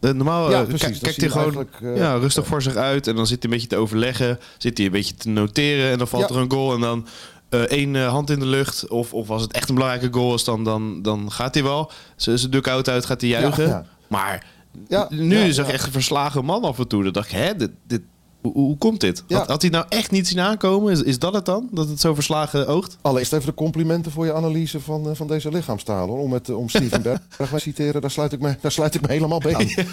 Normaal 0.00 0.50
Ja, 0.50 0.60
eh, 0.60 0.66
precies. 0.66 0.98
kijkt 0.98 1.20
hij 1.20 1.28
gewoon 1.30 1.66
eh, 1.82 1.96
ja, 1.96 2.14
rustig 2.14 2.46
voor 2.46 2.62
zich 2.62 2.74
uit. 2.76 3.06
En 3.06 3.16
dan 3.16 3.26
zit 3.26 3.42
hij 3.42 3.50
een 3.52 3.56
beetje 3.58 3.76
te 3.76 3.82
overleggen. 3.82 4.38
Zit 4.58 4.76
hij 4.76 4.86
een 4.86 4.92
beetje 4.92 5.14
te 5.14 5.28
noteren. 5.28 5.90
En 5.90 5.98
dan 5.98 6.08
valt 6.08 6.28
Ja. 6.28 6.34
er 6.34 6.40
een 6.40 6.50
goal. 6.50 6.74
En 6.74 6.80
dan 6.80 7.06
eh, 7.48 7.60
één 7.60 7.96
eh, 7.96 8.08
hand 8.08 8.30
in 8.30 8.38
de 8.38 8.46
lucht. 8.46 8.88
Of, 8.88 9.14
of 9.14 9.30
als 9.30 9.42
het 9.42 9.52
echt 9.52 9.68
een 9.68 9.74
belangrijke 9.74 10.12
goal 10.18 10.34
is, 10.34 10.44
dan, 10.44 10.64
dan, 10.64 11.02
dan 11.02 11.32
gaat 11.32 11.54
hij 11.54 11.62
wel. 11.62 11.90
Zijn 12.16 12.50
duck-out 12.50 12.88
uit 12.88 13.06
gaat 13.06 13.20
hij 13.20 13.30
juichen. 13.30 13.86
Maar 14.08 14.46
Ja, 14.88 15.06
nu 15.10 15.36
is 15.38 15.58
er 15.58 15.68
echt 15.68 15.86
een 15.86 15.92
verslagen 15.92 16.44
man 16.44 16.62
af 16.64 16.78
en 16.78 16.88
toe. 16.88 17.02
Dan 17.04 17.12
dacht 17.12 17.30
ik, 17.32 17.36
hè, 17.38 17.56
dit, 17.56 17.70
dit, 17.86 18.02
hoe, 18.40 18.52
hoe 18.52 18.78
komt 18.78 19.00
dit? 19.00 19.24
Ja. 19.26 19.38
Had, 19.38 19.48
had 19.48 19.62
hij 19.62 19.70
nou 19.70 19.84
echt 19.88 20.10
niet 20.10 20.28
zien 20.28 20.40
aankomen? 20.40 20.92
Is, 20.92 21.02
is 21.02 21.18
dat 21.18 21.34
het 21.34 21.44
dan? 21.44 21.68
Dat 21.70 21.88
het 21.88 22.00
zo 22.00 22.14
verslagen 22.14 22.66
oogt? 22.66 22.96
Allereerst 23.00 23.32
even 23.32 23.46
de 23.46 23.54
complimenten 23.54 24.12
voor 24.12 24.24
je 24.24 24.32
analyse 24.32 24.80
van, 24.80 25.08
eh, 25.08 25.14
van 25.14 25.26
deze 25.26 25.50
lichaamstaal. 25.50 26.08
Hoor. 26.08 26.18
Om, 26.18 26.32
het, 26.32 26.50
om 26.50 26.68
Steven 26.68 27.02
Berg 27.06 27.20
te 27.36 27.58
citeren, 27.58 28.00
daar 28.00 28.10
sluit, 28.10 28.32
ik 28.32 28.40
me, 28.40 28.56
daar 28.60 28.72
sluit 28.72 28.94
ik 28.94 29.00
me 29.00 29.08
helemaal 29.08 29.40
bij 29.40 29.54
aan. 29.54 29.86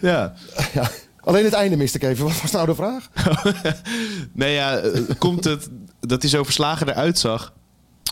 Ja. 0.00 0.32
Ja. 0.72 0.90
Alleen 1.20 1.44
het 1.44 1.52
einde 1.52 1.76
miste 1.76 1.98
ik 1.98 2.02
even. 2.02 2.24
Wat 2.24 2.40
was 2.40 2.50
nou 2.50 2.66
de 2.66 2.74
vraag? 2.74 3.10
Nee, 4.32 4.54
ja, 4.54 4.76
eh, 4.78 5.00
komt 5.18 5.44
het 5.44 5.68
dat 6.00 6.22
hij 6.22 6.30
zo 6.30 6.42
verslagen 6.42 6.88
eruit 6.88 7.18
zag. 7.18 7.52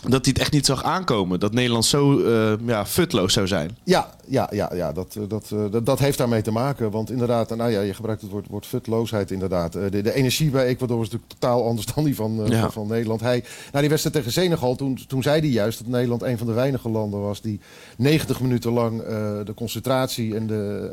Dat 0.09 0.25
hij 0.25 0.33
het 0.33 0.39
echt 0.39 0.51
niet 0.51 0.65
zag 0.65 0.83
aankomen. 0.83 1.39
Dat 1.39 1.53
Nederland 1.53 1.85
zo 1.85 2.19
eh, 2.19 2.53
ja, 2.65 2.85
futloos 2.85 3.33
zou 3.33 3.47
zijn. 3.47 3.77
Ja, 3.83 4.09
ja, 4.25 4.49
ja, 4.51 4.71
ja 4.73 4.91
dat, 4.91 5.15
eh, 5.15 5.23
dat, 5.27 5.49
eh, 5.51 5.59
dat, 5.71 5.85
dat 5.85 5.99
heeft 5.99 6.17
daarmee 6.17 6.41
te 6.41 6.51
maken. 6.51 6.91
Want 6.91 7.11
inderdaad, 7.11 7.55
nou 7.55 7.71
ja, 7.71 7.81
je 7.81 7.93
gebruikt 7.93 8.21
het 8.21 8.31
woord, 8.31 8.47
woord 8.47 8.65
futloosheid 8.65 9.31
inderdaad. 9.31 9.73
De, 9.73 10.01
de 10.01 10.13
energie 10.13 10.49
bij 10.49 10.65
Ecuador 10.65 10.97
was 10.97 11.09
natuurlijk 11.09 11.39
totaal 11.39 11.65
anders 11.65 11.87
dan 11.93 12.03
die 12.03 12.15
van, 12.15 12.41
Ja. 12.45 12.71
van, 12.71 12.87
Nederland. 12.87 13.21
Hij, 13.21 13.43
nou, 13.65 13.79
die 13.79 13.89
wedstrijd 13.89 14.15
tegen 14.15 14.31
Senegal, 14.31 14.75
toen, 14.75 14.99
toen 15.07 15.23
zei 15.23 15.39
hij 15.39 15.49
juist 15.49 15.77
dat 15.77 15.87
Nederland 15.87 16.21
een 16.21 16.37
van 16.37 16.47
de 16.47 16.53
weinige 16.53 16.89
landen 16.89 17.21
was... 17.21 17.41
die 17.41 17.59
90 17.97 18.41
minuten 18.41 18.71
lang 18.71 19.01
de 19.45 19.53
concentratie 19.55 20.35
en, 20.35 20.47
de, 20.47 20.89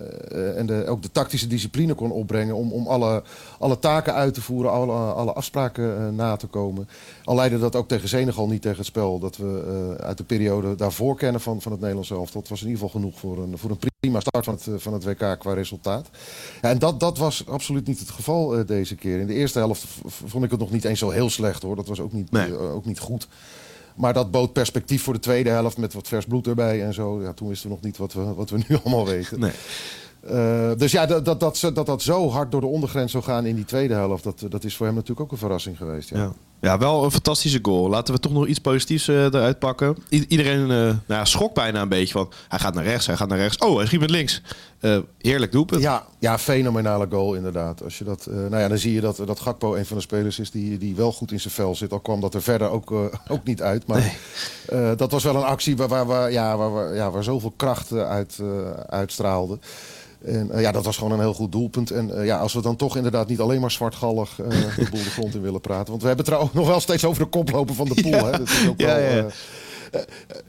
en 0.57 0.67
de, 0.67 0.87
ook 0.87 1.03
de 1.03 1.13
tactische 1.13 1.47
discipline 1.47 1.95
kon 1.95 2.11
opbrengen... 2.11 2.55
om, 2.55 2.73
om 2.73 2.87
alle, 2.87 3.23
alle 3.59 3.79
taken 3.79 4.15
uit 4.15 4.35
te 4.35 4.43
voeren, 4.43 4.71
alle, 4.71 4.93
alle 4.93 5.33
afspraken 5.33 6.15
na 6.15 6.37
te 6.37 6.47
komen. 6.47 6.89
Al 7.25 7.35
leidde 7.35 7.59
dat 7.59 7.77
ook 7.77 7.89
tegen 7.89 8.09
Senegal 8.09 8.49
niet 8.49 8.63
tegen 8.63 8.79
het 8.79 8.87
spel 8.87 9.00
dat 9.01 9.37
we 9.37 9.65
eh, 9.99 10.07
uit 10.07 10.19
de 10.19 10.25
periode 10.25 10.75
daarvoor 10.75 11.17
kennen 11.17 11.41
van, 11.41 11.63
van 11.63 11.73
het 11.73 11.81
Nederlands 11.81 12.11
elftal. 12.11 12.41
Dat 12.41 12.51
was 12.51 12.63
in 12.63 12.69
ieder 12.69 12.83
geval 12.83 13.01
genoeg 13.01 13.19
voor 13.19 13.39
een, 13.39 13.59
voor 13.59 13.71
een 13.71 13.79
prima 14.01 14.21
start 14.21 14.45
van 14.45 14.55
het, 14.55 14.67
eh, 14.67 14.75
van 14.77 14.93
het 14.93 15.05
WK 15.05 15.37
qua 15.39 15.53
resultaat. 15.55 16.09
Ja, 16.63 16.69
en 16.69 16.79
dat, 16.79 17.01
dat 17.01 17.19
was 17.19 17.47
absoluut 17.47 17.87
niet 17.87 17.99
het 17.99 18.11
geval 18.11 18.57
eh, 18.59 18.67
deze 18.67 18.95
keer. 18.95 19.21
In 19.21 19.27
de 19.27 19.35
eerste 19.35 19.59
helft 19.59 19.85
vond 20.07 20.45
ik 20.45 20.51
het 20.51 20.61
nog 20.61 20.71
niet 20.71 20.85
eens 20.85 20.99
zo 20.99 21.11
heel 21.11 21.31
slecht 21.31 21.63
hoor. 21.63 21.77
Dat 21.77 21.89
was 21.89 22.01
ook 22.01 22.13
niet, 22.13 22.31
Nee. 22.31 22.59
ook 22.59 22.85
niet 22.85 22.99
goed. 22.99 23.29
Maar 23.97 24.13
dat 24.13 24.31
bood 24.31 24.53
perspectief 24.53 25.03
voor 25.03 25.13
de 25.13 25.19
tweede 25.19 25.51
helft 25.51 25.77
met 25.77 25.93
wat 25.93 26.09
vers 26.09 26.25
bloed 26.25 26.47
erbij 26.47 26.85
en 26.85 26.95
zo. 26.95 27.23
Ja, 27.23 27.33
toen 27.33 27.49
wisten 27.49 27.69
we 27.69 27.75
nog 27.75 27.85
niet 27.85 27.97
wat 27.97 28.13
we, 28.13 28.35
wat 28.35 28.51
we 28.51 28.59
nu 28.69 28.77
allemaal 28.85 29.07
weten. 29.07 29.41
Nee. 29.41 29.53
Eh, 30.27 30.71
dus 30.77 30.93
ja, 30.93 31.07
dat 31.07 31.25
dat, 31.25 31.41
dat, 31.41 31.57
ze- 31.57 31.73
dat 31.73 31.87
dat 31.87 32.03
zo 32.03 32.29
hard 32.31 32.51
door 32.51 32.61
de 32.61 32.67
ondergrens 32.67 33.13
zou 33.13 33.25
gaan 33.25 33.47
in 33.47 33.55
die 33.55 33.65
tweede 33.65 33.95
helft, 33.95 34.25
dat, 34.25 34.45
dat 34.49 34.65
is 34.65 34.77
voor 34.77 34.87
hem 34.87 34.95
natuurlijk 34.95 35.21
ook 35.21 35.33
een 35.33 35.39
verrassing 35.39 35.77
geweest. 35.77 36.09
Ja. 36.09 36.17
Ja. 36.19 36.33
ja, 36.61 36.79
wel 36.79 37.05
een 37.05 37.11
fantastische 37.11 37.59
goal. 37.63 37.89
Laten 37.89 38.15
we 38.15 38.21
toch 38.21 38.33
nog 38.33 38.47
iets 38.47 38.59
positiefs 38.59 39.09
eh, 39.09 39.25
eruit 39.25 39.59
pakken. 39.59 39.97
I- 40.11 40.25
iedereen 40.29 40.61
eh 40.63 40.67
nou, 40.69 40.95
ja, 41.07 41.25
schrok 41.25 41.55
bijna 41.55 41.81
een 41.83 41.89
beetje 41.89 42.13
van... 42.13 42.29
Hij 42.49 42.59
gaat 42.59 42.75
naar 42.75 42.85
rechts, 42.85 43.07
hij 43.07 43.17
gaat 43.17 43.29
naar 43.29 43.39
rechts. 43.39 43.59
Oh, 43.59 43.77
hij 43.77 43.87
schiet 43.87 44.01
met 44.01 44.11
links. 44.11 44.43
Heerlijk 45.19 45.53
doelpunt. 45.53 45.83
Ja, 45.83 46.05
ja, 46.19 46.39
fenomenale 46.39 47.07
goal 47.11 47.35
inderdaad. 47.35 47.83
Als 47.85 47.99
je 47.99 48.05
dat, 48.05 48.27
nou 48.31 48.57
ja, 48.59 48.69
dan 48.69 48.79
zie 48.79 48.93
je 48.93 49.01
dat, 49.01 49.23
dat 49.27 49.41
Gakpo 49.41 49.75
een 49.75 49.87
van 49.87 49.97
de 49.97 50.03
spelers 50.03 50.39
is 50.39 50.51
die, 50.51 50.79
die 50.79 50.95
wel 50.97 51.13
goed 51.13 51.33
in 51.33 51.41
zijn 51.41 51.55
vel 51.55 51.75
zit. 51.75 51.93
Al 51.93 52.01
kwam 52.01 52.21
dat 52.21 52.35
er 52.35 52.43
verder 52.43 52.71
ook, 52.71 52.91
ook 53.29 53.45
niet 53.45 53.63
uit. 53.63 53.87
Maar 53.87 54.17
dat 54.97 55.11
was 55.11 55.25
wel 55.25 55.35
een 55.37 55.43
actie 55.43 55.77
waar, 55.77 55.89
waar, 55.89 56.07
waar, 56.07 56.33
ja, 56.33 56.57
waar, 56.57 56.73
waar, 56.73 56.95
ja, 56.95 57.11
waar 57.11 57.25
zoveel 57.25 57.53
kracht 57.57 57.93
uit, 57.93 58.39
uitstraalde. 58.87 59.59
En 60.25 60.51
eh, 60.51 60.61
ja, 60.61 60.73
dat 60.73 60.85
was 60.85 60.97
gewoon 60.97 61.13
een 61.13 61.21
heel 61.21 61.35
goed 61.35 61.53
doelpunt. 61.53 61.91
En 61.91 62.19
eh, 62.19 62.25
ja, 62.27 62.39
als 62.39 62.53
we 62.53 62.63
dan 62.63 62.77
toch 62.77 62.97
inderdaad 62.97 63.29
niet 63.29 63.41
alleen 63.41 63.61
maar 63.61 63.71
zwartgallig 63.71 64.41
eh 64.41 64.49
de 64.77 64.89
boel 64.91 65.03
de 65.03 65.11
grond 65.11 65.35
in 65.35 65.43
willen 65.43 65.61
praten. 65.61 65.89
Want 65.89 66.01
we 66.01 66.09
hebben 66.09 66.25
trouwens 66.25 66.53
nog 66.53 66.67
wel 66.67 66.81
steeds 66.81 67.05
over 67.05 67.23
de 67.23 67.29
koploper 67.29 67.75
van 67.75 67.89
de 67.89 68.03
pool. 68.03 68.25
Hè? 68.25 68.31
Dat 68.31 68.49
is 68.49 68.69
ook 68.69 68.81
Ja, 68.81 68.87
wel, 68.87 68.99
ja, 68.99 69.15
ja. 69.17 69.27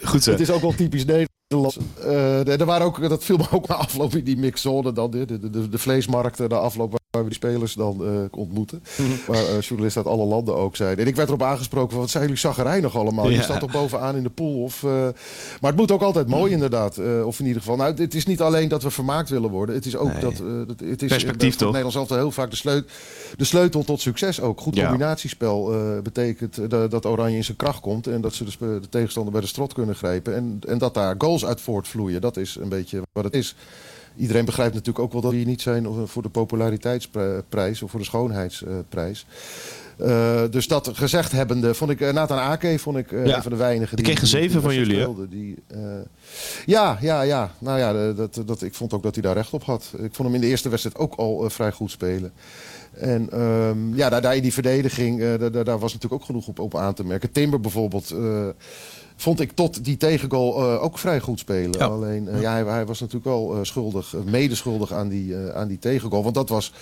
Goed 0.04 0.24
zo. 0.24 0.32
het 0.32 0.40
is 0.40 0.52
ook 0.52 0.62
wel 0.62 0.74
typisch 0.76 1.06
Nederlands. 1.06 1.78
Er 2.46 2.66
waren 2.66 2.86
ook, 2.86 3.10
dat 3.10 3.24
viel 3.24 3.38
me 3.38 3.46
ook 3.52 3.68
na 3.68 3.76
afloop 3.76 4.16
in 4.16 4.24
die 4.24 4.38
mixzone 4.38 4.92
dan, 4.92 5.12
de, 5.12 5.26
de, 5.26 5.50
de, 5.50 5.70
de 5.70 5.78
vleesmarkten, 5.78 6.50
de 6.50 6.56
afloop 6.56 7.01
waar 7.12 7.24
we 7.24 7.30
die 7.30 7.38
spelers 7.38 7.74
dan 7.74 8.06
eh, 8.06 8.40
ontmoeten. 8.40 8.84
Waar 9.28 9.46
eh, 9.48 9.62
journalisten 9.62 10.04
uit 10.04 10.14
alle 10.14 10.26
landen 10.26 10.56
ook 10.56 10.76
zeiden. 10.76 11.04
En 11.04 11.10
ik 11.10 11.16
werd 11.16 11.28
erop 11.28 11.44
aangesproken 11.44 11.90
van, 11.92 12.00
wat 12.00 12.10
zijn 12.10 12.24
jullie 12.24 12.38
zaggerijnig 12.40 12.96
allemaal? 12.98 13.30
Je 13.30 13.36
Ja. 13.36 13.42
staat 13.42 13.60
toch 13.60 13.72
bovenaan 13.72 14.16
in 14.16 14.24
de 14.24 14.30
pool? 14.30 14.64
Of, 14.64 14.84
eh, 14.84 14.90
maar 15.62 15.72
het 15.72 15.76
moet 15.76 15.92
ook 15.92 16.02
altijd 16.02 16.28
mooi 16.28 16.52
inderdaad. 16.52 16.98
eh, 16.98 17.26
of 17.28 17.40
in 17.40 17.46
ieder 17.46 17.62
geval, 17.62 17.78
nou, 17.78 17.94
het 18.02 18.14
is 18.16 18.26
niet 18.26 18.42
alleen 18.42 18.68
dat 18.68 18.84
we 18.84 18.90
vermaakt 18.92 19.30
willen 19.30 19.50
worden. 19.50 19.76
Het 19.76 19.86
is 19.86 19.96
ook 19.96 20.12
Nee. 20.12 20.22
dat, 20.22 20.38
dat... 20.68 20.80
Het 20.80 21.02
is 21.02 21.10
Perspectief, 21.10 21.56
toch? 21.56 21.68
Nederlands 21.68 21.98
altijd 21.98 22.20
heel 22.20 22.32
vaak 22.32 22.50
de 22.50 22.56
sleutel, 22.56 22.90
de 23.38 23.44
sleutel 23.44 23.84
tot 23.84 24.02
succes 24.02 24.42
ook. 24.42 24.62
Goed 24.62 24.76
Ja. 24.76 24.88
combinatiespel 24.88 25.74
betekent 26.04 26.70
dat, 26.70 27.06
Oranje 27.06 27.36
in 27.38 27.44
zijn 27.44 27.58
kracht 27.58 27.80
komt. 27.80 28.08
En 28.08 28.22
dat 28.22 28.34
ze 28.34 28.44
de, 28.44 28.52
de 28.60 28.90
tegenstander 28.90 29.32
bij 29.32 29.42
de 29.42 29.48
strot 29.48 29.74
kunnen 29.74 29.96
grijpen. 29.96 30.36
En, 30.36 30.60
en 30.68 30.78
dat 30.78 30.94
daar 30.94 31.16
goals 31.18 31.46
uit 31.46 31.62
voortvloeien. 31.62 32.22
Dat 32.22 32.38
is 32.38 32.56
een 32.62 32.70
beetje 32.70 33.02
wat 33.14 33.24
het 33.24 33.34
is. 33.34 33.56
Iedereen 34.16 34.46
begrijpt 34.46 34.74
natuurlijk 34.74 35.06
ook 35.06 35.12
wel 35.12 35.22
dat 35.22 35.32
die 35.32 35.46
niet 35.46 35.62
zijn 35.62 35.88
voor 36.08 36.22
de 36.22 36.30
populariteitsprijs 36.30 37.82
of 37.82 37.92
voor 37.92 38.00
de 38.00 38.06
schoonheidsprijs. 38.06 39.26
Eh, 39.98 40.42
dus 40.50 40.68
dat 40.68 40.90
gezegd 40.94 41.32
hebbende, 41.32 41.74
vond 41.74 41.92
ik 41.92 42.02
eh, 42.02 42.14
Nathan 42.14 42.38
Ake 42.38 42.80
vond 42.80 42.98
ik 42.98 43.12
eh, 43.12 43.26
Ja. 43.26 43.36
een 43.36 43.42
van 43.42 43.52
de 43.52 43.58
weinigen 43.58 43.96
Die 43.96 44.06
kreeg 44.06 44.22
een 44.22 44.28
zeven 44.28 44.52
die 44.52 44.62
van 44.62 44.74
jullie. 44.76 45.28
Die, 45.30 45.56
eh, 45.68 45.80
ja, 46.66 46.98
ja, 47.02 47.22
ja. 47.22 47.52
Nou 47.60 47.80
ja, 47.80 47.94
eh, 48.10 48.16
dat, 48.18 48.42
dat, 48.46 48.62
ik 48.62 48.74
vond 48.74 48.94
ook 48.94 49.04
dat 49.04 49.14
hij 49.14 49.24
daar 49.24 49.36
recht 49.36 49.54
op 49.54 49.64
had. 49.64 49.92
Ik 49.94 50.14
vond 50.16 50.18
hem 50.28 50.34
in 50.36 50.42
de 50.42 50.48
eerste 50.48 50.70
wedstrijd 50.70 50.98
ook 50.98 51.14
al 51.16 51.44
eh, 51.44 51.50
vrij 51.50 51.72
goed 51.72 51.92
spelen. 51.92 52.32
En 52.92 53.30
ehm, 53.32 53.96
ja, 53.96 54.10
daar, 54.10 54.22
daar 54.22 54.36
in 54.36 54.42
die 54.42 54.54
verdediging, 54.54 55.22
eh, 55.22 55.28
daar, 55.40 55.52
daar- 55.52 55.64
daar 55.64 55.80
was 55.80 55.94
natuurlijk 55.94 56.22
ook 56.22 56.28
genoeg 56.28 56.48
op, 56.48 56.60
op 56.60 56.76
aan 56.78 56.94
te 56.94 57.04
merken. 57.06 57.32
Timber 57.32 57.60
bijvoorbeeld, 57.60 58.12
eh, 58.12 58.48
vond 59.22 59.40
ik 59.40 59.52
tot 59.52 59.84
die 59.86 59.98
tegengoal 59.98 60.58
eh, 60.74 60.84
ook 60.84 60.98
vrij 60.98 61.20
goed 61.20 61.40
spelen. 61.40 61.80
Ja. 61.80 61.86
Alleen, 61.86 62.28
eh, 62.28 62.42
ja, 62.42 62.52
hij, 62.52 62.64
hij 62.64 62.86
was 62.86 63.00
natuurlijk 63.00 63.26
wel 63.26 63.54
eh, 63.56 63.60
schuldig, 63.62 64.14
medeschuldig 64.26 64.94
aan 64.94 65.08
die, 65.10 65.36
aan 65.54 65.68
die 65.68 65.80
tegengoal. 65.80 66.24
Want 66.24 66.36
dat 66.36 66.50
was, 66.50 66.74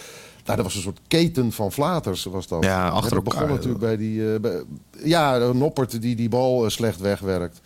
nou, 0.45 0.55
dat 0.55 0.65
was 0.65 0.75
een 0.75 0.81
soort 0.81 0.99
keten 1.07 1.51
van 1.51 1.71
flaters, 1.71 2.23
was 2.23 2.47
dat. 2.47 2.63
Ja, 2.63 2.87
achter 2.87 3.15
Het 3.15 3.23
begon 3.23 3.39
elkaar. 3.41 3.55
natuurlijk 3.55 3.83
bij 3.83 3.97
die... 3.97 4.33
eh, 4.33 4.39
bij- 4.39 4.63
ja, 5.03 5.37
Noppert 5.37 6.01
die 6.01 6.15
die 6.15 6.29
bal 6.29 6.69
slecht 6.69 6.99
wegwerkt. 6.99 7.61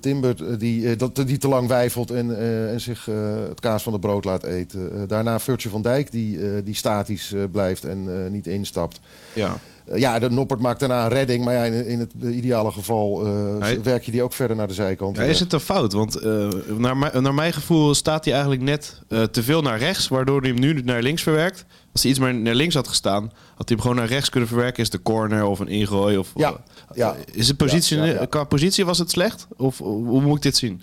Timber 0.00 0.50
eh, 0.50 0.58
die, 0.58 0.96
dat, 0.96 1.16
die 1.26 1.38
te 1.38 1.48
lang 1.48 1.68
wijfelt 1.68 2.10
en, 2.10 2.38
en 2.70 2.80
zich 2.80 3.04
het 3.48 3.60
kaas 3.60 3.82
van 3.82 3.92
het 3.92 4.00
brood 4.00 4.24
laat 4.24 4.42
eten. 4.42 5.08
Daarna 5.08 5.38
Virtue 5.40 5.70
van 5.70 5.82
Dijk 5.82 6.10
die, 6.10 6.62
die 6.62 6.74
statisch 6.74 7.34
blijft 7.52 7.84
en 7.84 8.30
niet 8.32 8.46
instapt. 8.46 9.00
Ja. 9.32 9.56
Ja, 9.94 10.18
de 10.18 10.30
Noppert 10.30 10.60
maakt 10.60 10.80
daarna 10.80 11.02
een 11.04 11.08
redding. 11.10 11.44
Maar 11.44 11.54
ja, 11.54 11.64
in, 11.64 11.86
in 11.86 11.98
het 11.98 12.12
ideale 12.22 12.70
geval 12.72 13.26
eh, 13.26 13.68
werk 13.82 14.02
je 14.04 14.10
die 14.10 14.22
ook 14.22 14.32
verder 14.32 14.56
naar 14.56 14.68
de 14.68 14.74
zijkant. 14.74 15.16
Ja, 15.16 15.22
is 15.22 15.40
het 15.40 15.52
een 15.52 15.60
fout? 15.60 15.92
Want 15.92 16.14
eh, 16.16 16.48
naar, 16.76 16.96
mijn- 16.96 17.22
naar 17.22 17.34
mijn 17.34 17.52
gevoel 17.52 17.94
staat 17.94 18.24
hij 18.24 18.32
eigenlijk 18.34 18.62
net 18.62 19.00
eh, 19.08 19.22
te 19.22 19.42
veel 19.42 19.62
naar 19.62 19.78
rechts, 19.78 20.08
waardoor 20.08 20.40
hij 20.40 20.50
hem 20.50 20.60
nu 20.60 20.72
naar 20.84 21.02
links 21.02 21.22
verwerkt. 21.22 21.64
Als 21.92 22.02
hij 22.02 22.10
iets 22.10 22.20
meer 22.20 22.34
naar 22.34 22.54
links 22.54 22.74
had 22.74 22.88
gestaan, 22.88 23.22
had 23.54 23.68
hij 23.68 23.76
hem 23.76 23.80
gewoon 23.80 23.96
naar 23.96 24.06
rechts 24.06 24.28
kunnen 24.28 24.48
verwerken. 24.48 24.82
Is 24.82 24.90
de 24.90 25.02
corner 25.02 25.44
of 25.44 25.58
een 25.58 25.68
ingooi? 25.68 26.16
Of, 26.18 26.32
Ja, 26.34 26.54
ja. 26.94 27.16
Is 27.32 27.48
het 27.48 27.56
positie. 27.56 28.26
Qua 28.28 28.44
positie 28.44 28.84
was 28.84 28.98
het 28.98 29.10
slecht? 29.10 29.46
Of 29.56 29.78
hoe 29.78 30.20
moet 30.22 30.36
ik 30.36 30.42
dit 30.42 30.56
zien? 30.56 30.82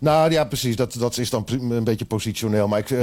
Nou 0.00 0.30
ja, 0.32 0.44
precies. 0.44 0.76
Dat, 0.76 0.94
dat 0.98 1.18
is 1.18 1.30
dan 1.30 1.44
een 1.70 1.84
beetje 1.84 2.04
positioneel. 2.04 2.68
Maar 2.68 2.78
ik, 2.78 2.90
eh, 2.90 3.00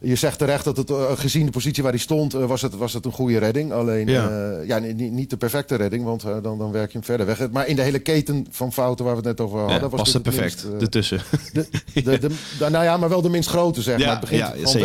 je 0.00 0.14
zegt 0.14 0.38
terecht 0.38 0.64
dat 0.64 0.76
het, 0.76 0.90
eh, 0.90 1.10
gezien 1.14 1.44
de 1.46 1.52
positie 1.52 1.82
waar 1.82 1.92
hij 1.92 2.00
stond, 2.00 2.34
eh, 2.34 2.44
was, 2.46 2.62
het, 2.62 2.76
was 2.76 2.92
het 2.92 3.04
een 3.04 3.12
goede 3.12 3.38
redding. 3.38 3.72
Alleen 3.72 4.06
Ja. 4.08 4.28
ja. 4.28 4.60
ja, 4.66 4.78
ni- 4.78 4.92
ni- 4.92 5.10
niet 5.10 5.30
de 5.30 5.36
perfecte 5.36 5.74
redding, 5.74 6.04
want 6.04 6.22
dan, 6.22 6.58
dan 6.58 6.72
werk 6.72 6.92
je 6.92 6.98
hem 6.98 7.06
verder 7.06 7.26
weg. 7.26 7.50
Maar 7.50 7.66
in 7.66 7.76
de 7.76 7.82
hele 7.82 7.98
keten 7.98 8.46
van 8.50 8.72
fouten 8.72 9.04
waar 9.04 9.14
we 9.16 9.28
het 9.28 9.38
net 9.38 9.46
over 9.46 9.58
hadden, 9.58 9.80
Ja, 9.80 9.88
was 9.88 10.00
het 10.12 10.12
het 10.12 10.22
perfect 10.22 10.64
minst, 10.64 10.82
ertussen. 10.82 11.20
de, 11.52 12.18
de, 12.18 12.28
nou 12.58 12.84
ja, 12.84 12.96
maar 12.96 13.08
wel 13.08 13.22
de 13.22 13.28
minst 13.28 13.48
grote, 13.48 13.82
zeg 13.82 13.98
maar. 13.98 14.06
Het 14.10 14.20
begint, 14.20 14.40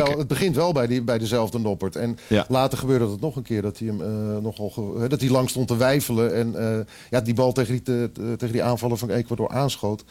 wel, 0.08 0.18
het 0.18 0.28
begint 0.28 0.56
wel 0.56 0.72
bij, 0.74 0.88
die, 0.88 1.02
bij 1.02 1.18
dezelfde 1.18 1.60
Noppert. 1.60 1.96
En 1.96 2.18
later 2.48 2.78
gebeurde 2.78 3.08
het 3.10 3.22
nog 3.22 3.36
een 3.36 3.44
keer 3.44 3.62
dat 3.62 3.78
hij 3.80 3.88
hem 3.88 3.98
nogal 4.42 4.94
dat 5.08 5.20
hij 5.22 5.30
lang 5.30 5.50
stond 5.50 5.68
te 5.68 5.78
wijfelen. 5.78 6.36
En 6.36 6.56
ja, 7.10 7.22
die 7.22 7.34
bal 7.34 7.52
tegen 7.52 7.72
die, 7.74 7.82
te- 7.82 8.10
te- 8.14 8.36
tegen 8.38 8.54
die 8.54 8.64
aanvallen 8.64 8.98
van 8.98 9.10
Ecuador 9.10 9.50
aanschoot. 9.50 10.04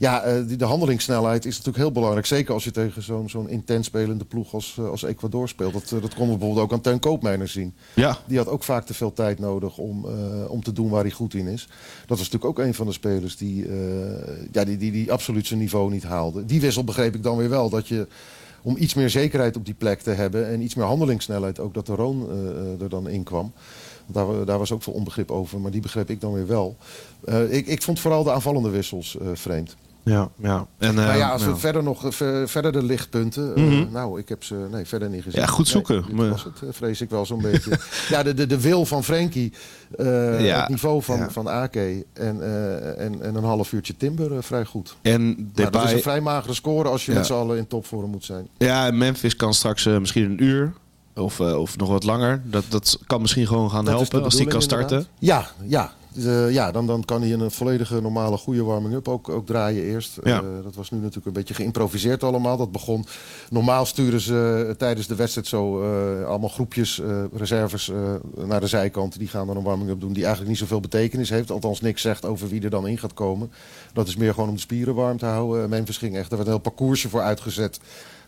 Ja, 0.00 0.22
eh, 0.22 0.46
die, 0.46 0.56
de 0.56 0.64
handelingssnelheid 0.64 1.44
is 1.44 1.50
natuurlijk 1.50 1.76
heel 1.76 1.92
belangrijk. 1.92 2.26
Zeker 2.26 2.54
als 2.54 2.64
je 2.64 2.70
tegen 2.70 3.02
zo'n 3.02 3.28
zo'n 3.28 3.48
intens 3.48 3.86
spelende 3.86 4.24
ploeg 4.24 4.54
als, 4.54 4.76
eh, 4.78 4.88
als 4.88 5.02
Ecuador 5.02 5.48
speelt. 5.48 5.72
Dat, 5.72 5.82
eh, 5.82 5.90
dat 5.90 6.14
konden 6.14 6.32
we 6.32 6.38
bijvoorbeeld 6.38 6.58
ook 6.66 6.72
aan 6.72 6.80
Teun 6.80 6.98
Koopmeiners 6.98 7.52
zien. 7.52 7.74
Ja, 7.94 8.18
Die 8.26 8.38
had 8.38 8.48
ook 8.48 8.64
vaak 8.64 8.86
te 8.86 8.94
veel 8.94 9.12
tijd 9.12 9.38
nodig 9.38 9.78
om, 9.78 10.06
om 10.48 10.62
te 10.62 10.72
doen 10.72 10.90
waar 10.90 11.02
hij 11.02 11.10
goed 11.10 11.34
in 11.34 11.46
is. 11.46 11.66
Dat 12.06 12.18
was 12.18 12.30
natuurlijk 12.30 12.44
ook 12.44 12.58
een 12.58 12.74
van 12.74 12.86
de 12.86 12.92
spelers 12.92 13.36
die, 13.36 13.66
ja, 14.52 14.64
die, 14.64 14.76
die, 14.76 14.92
die 14.92 15.12
absoluut 15.12 15.46
zijn 15.46 15.60
niveau 15.60 15.90
niet 15.90 16.02
haalde. 16.02 16.44
Die 16.44 16.60
wissel 16.60 16.84
begreep 16.84 17.14
ik 17.14 17.22
dan 17.22 17.36
weer 17.36 17.48
wel. 17.48 17.70
Dat 17.70 17.88
je 17.88 18.06
om 18.62 18.76
iets 18.78 18.94
meer 18.94 19.10
zekerheid 19.10 19.56
op 19.56 19.64
die 19.64 19.74
plek 19.74 20.00
te 20.00 20.10
hebben 20.10 20.48
en 20.48 20.62
iets 20.62 20.74
meer 20.74 20.86
handelingssnelheid, 20.86 21.58
ook 21.58 21.74
dat 21.74 21.86
de 21.86 21.94
Roon 21.94 22.30
er 22.80 22.88
dan 22.88 23.08
in 23.08 23.22
kwam. 23.22 23.52
Daar, 24.06 24.44
daar 24.44 24.58
was 24.58 24.72
ook 24.72 24.82
veel 24.82 24.92
onbegrip 24.92 25.30
over, 25.30 25.60
maar 25.60 25.70
die 25.70 25.80
begreep 25.80 26.10
ik 26.10 26.20
dan 26.20 26.32
weer 26.32 26.46
wel. 26.46 26.76
Ik, 27.48 27.66
ik 27.66 27.82
vond 27.82 28.00
vooral 28.00 28.22
de 28.22 28.32
aanvallende 28.32 28.70
wissels 28.70 29.16
vreemd. 29.34 29.76
Ja, 30.02 30.28
ja. 30.36 30.66
En, 30.78 30.94
maar 30.94 31.08
eh, 31.10 31.16
ja, 31.18 31.28
als 31.30 31.42
ja. 31.42 31.48
we 31.48 31.56
verder 31.56 31.82
nog 31.82 32.04
eh, 32.04 32.10
ver- 32.10 32.48
verder 32.48 32.72
de 32.72 32.82
lichtpunten. 32.82 33.54
eh, 33.54 33.62
Mhm. 33.62 33.92
nou, 33.92 34.18
ik 34.18 34.28
heb 34.28 34.44
ze 34.44 34.54
nee, 34.70 34.84
verder 34.84 35.08
niet 35.10 35.22
gezien. 35.22 35.40
Ja, 35.40 35.46
goed 35.46 35.68
zoeken. 35.68 36.04
Nee, 36.06 36.14
Maar- 36.14 36.28
was 36.30 36.44
het, 36.44 36.62
eh, 36.62 36.68
vrees 36.72 37.00
ik 37.00 37.10
wel 37.10 37.26
zo'n 37.26 37.40
beetje. 37.42 37.78
Ja, 38.08 38.22
de, 38.22 38.34
de, 38.34 38.46
de 38.46 38.60
wil 38.60 38.84
van 38.86 39.04
Frenkie. 39.04 39.52
Ja, 39.98 40.60
Het 40.60 40.68
niveau 40.68 41.02
van, 41.02 41.16
ja. 41.18 41.30
van 41.30 41.48
Ake. 41.48 42.06
En, 42.12 42.40
en, 42.98 43.22
en 43.22 43.34
een 43.34 43.44
half 43.44 43.72
uurtje 43.72 43.96
Timber 43.96 44.42
vrij 44.42 44.64
goed. 44.64 44.96
En 45.02 45.26
Nou, 45.54 45.70
dat 45.70 45.84
is 45.84 45.92
een 45.92 46.02
vrij 46.02 46.20
magere 46.20 46.54
score 46.54 46.88
als 46.88 47.06
je 47.06 47.12
met 47.12 47.26
z'n 47.26 47.32
allen 47.32 47.58
in 47.58 47.66
topvorm 47.66 48.10
moet 48.10 48.24
zijn. 48.24 48.48
ja, 48.58 48.86
en 48.86 48.98
Memphis 48.98 49.36
kan 49.36 49.54
straks 49.54 49.84
misschien 49.84 50.24
een 50.24 50.42
uur 50.44 50.72
of, 51.14 51.40
of 51.40 51.76
nog 51.76 51.88
wat 51.88 52.04
langer. 52.04 52.42
Dat, 52.44 52.64
dat 52.68 52.98
kan 53.06 53.20
misschien 53.20 53.46
gewoon 53.46 53.70
gaan 53.70 53.84
Dat 53.84 53.94
helpen 53.94 54.22
als 54.22 54.34
die 54.34 54.46
kan 54.46 54.58
bedoeling, 54.58 54.88
starten. 54.88 55.08
inderdaad. 55.18 55.54
Ja, 55.68 55.68
ja. 55.78 55.92
Ja, 56.48 56.72
dan, 56.72 56.86
dan 56.86 57.04
kan 57.04 57.22
hij 57.22 57.32
een 57.32 57.50
volledige 57.50 58.00
normale 58.00 58.36
goede 58.36 58.62
warming-up 58.62 59.08
ook, 59.08 59.28
ook 59.28 59.46
draaien 59.46 59.82
eerst. 59.82 60.18
Ja. 60.24 60.38
Eh, 60.38 60.62
dat 60.62 60.74
was 60.74 60.90
nu 60.90 60.98
natuurlijk 60.98 61.26
een 61.26 61.32
beetje 61.32 61.54
geïmproviseerd 61.54 62.22
allemaal. 62.22 62.56
Dat 62.56 62.72
begon, 62.72 63.04
normaal 63.50 63.86
sturen 63.86 64.20
ze 64.20 64.66
eh, 64.68 64.74
tijdens 64.74 65.06
de 65.06 65.14
wedstrijd 65.14 65.46
zo 65.46 65.82
eh, 65.82 66.26
allemaal 66.26 66.48
groepjes, 66.48 67.00
reserves 67.32 67.90
naar 68.46 68.60
de 68.60 68.66
zijkant. 68.66 69.18
Die 69.18 69.28
gaan 69.28 69.46
dan 69.46 69.56
een 69.56 69.62
warming-up 69.62 70.00
doen 70.00 70.12
die 70.12 70.22
eigenlijk 70.24 70.50
niet 70.50 70.60
zoveel 70.60 70.80
betekenis 70.80 71.30
heeft. 71.30 71.50
Althans 71.50 71.80
niks 71.80 72.02
zegt 72.02 72.24
over 72.24 72.48
wie 72.48 72.62
er 72.62 72.70
dan 72.70 72.86
in 72.86 72.98
gaat 72.98 73.14
komen. 73.14 73.52
Dat 73.92 74.08
is 74.08 74.16
meer 74.16 74.34
gewoon 74.34 74.48
om 74.48 74.54
de 74.54 74.60
spieren 74.60 74.94
warm 74.94 75.18
te 75.18 75.26
houden. 75.26 75.68
Memphis 75.68 75.98
ging 75.98 76.16
echt, 76.16 76.30
er 76.30 76.36
werd 76.36 76.48
een 76.48 76.54
heel 76.54 76.62
parcoursje 76.62 77.08
voor 77.08 77.20
uitgezet 77.20 77.80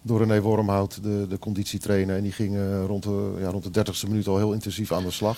door 0.02 0.18
René 0.18 0.40
Wormhout, 0.40 1.02
de, 1.02 1.26
de 1.28 1.38
conditietrainer. 1.38 2.16
En 2.16 2.22
die 2.22 2.32
ging 2.32 2.56
eh, 2.56 2.84
rond, 2.86 3.02
de, 3.02 3.32
ja, 3.40 3.48
rond 3.48 3.74
de 3.74 3.84
30ste 3.84 4.08
minuut 4.08 4.26
al 4.26 4.36
heel 4.36 4.52
intensief 4.52 4.92
aan 4.92 5.02
de 5.04 5.10
slag. 5.10 5.36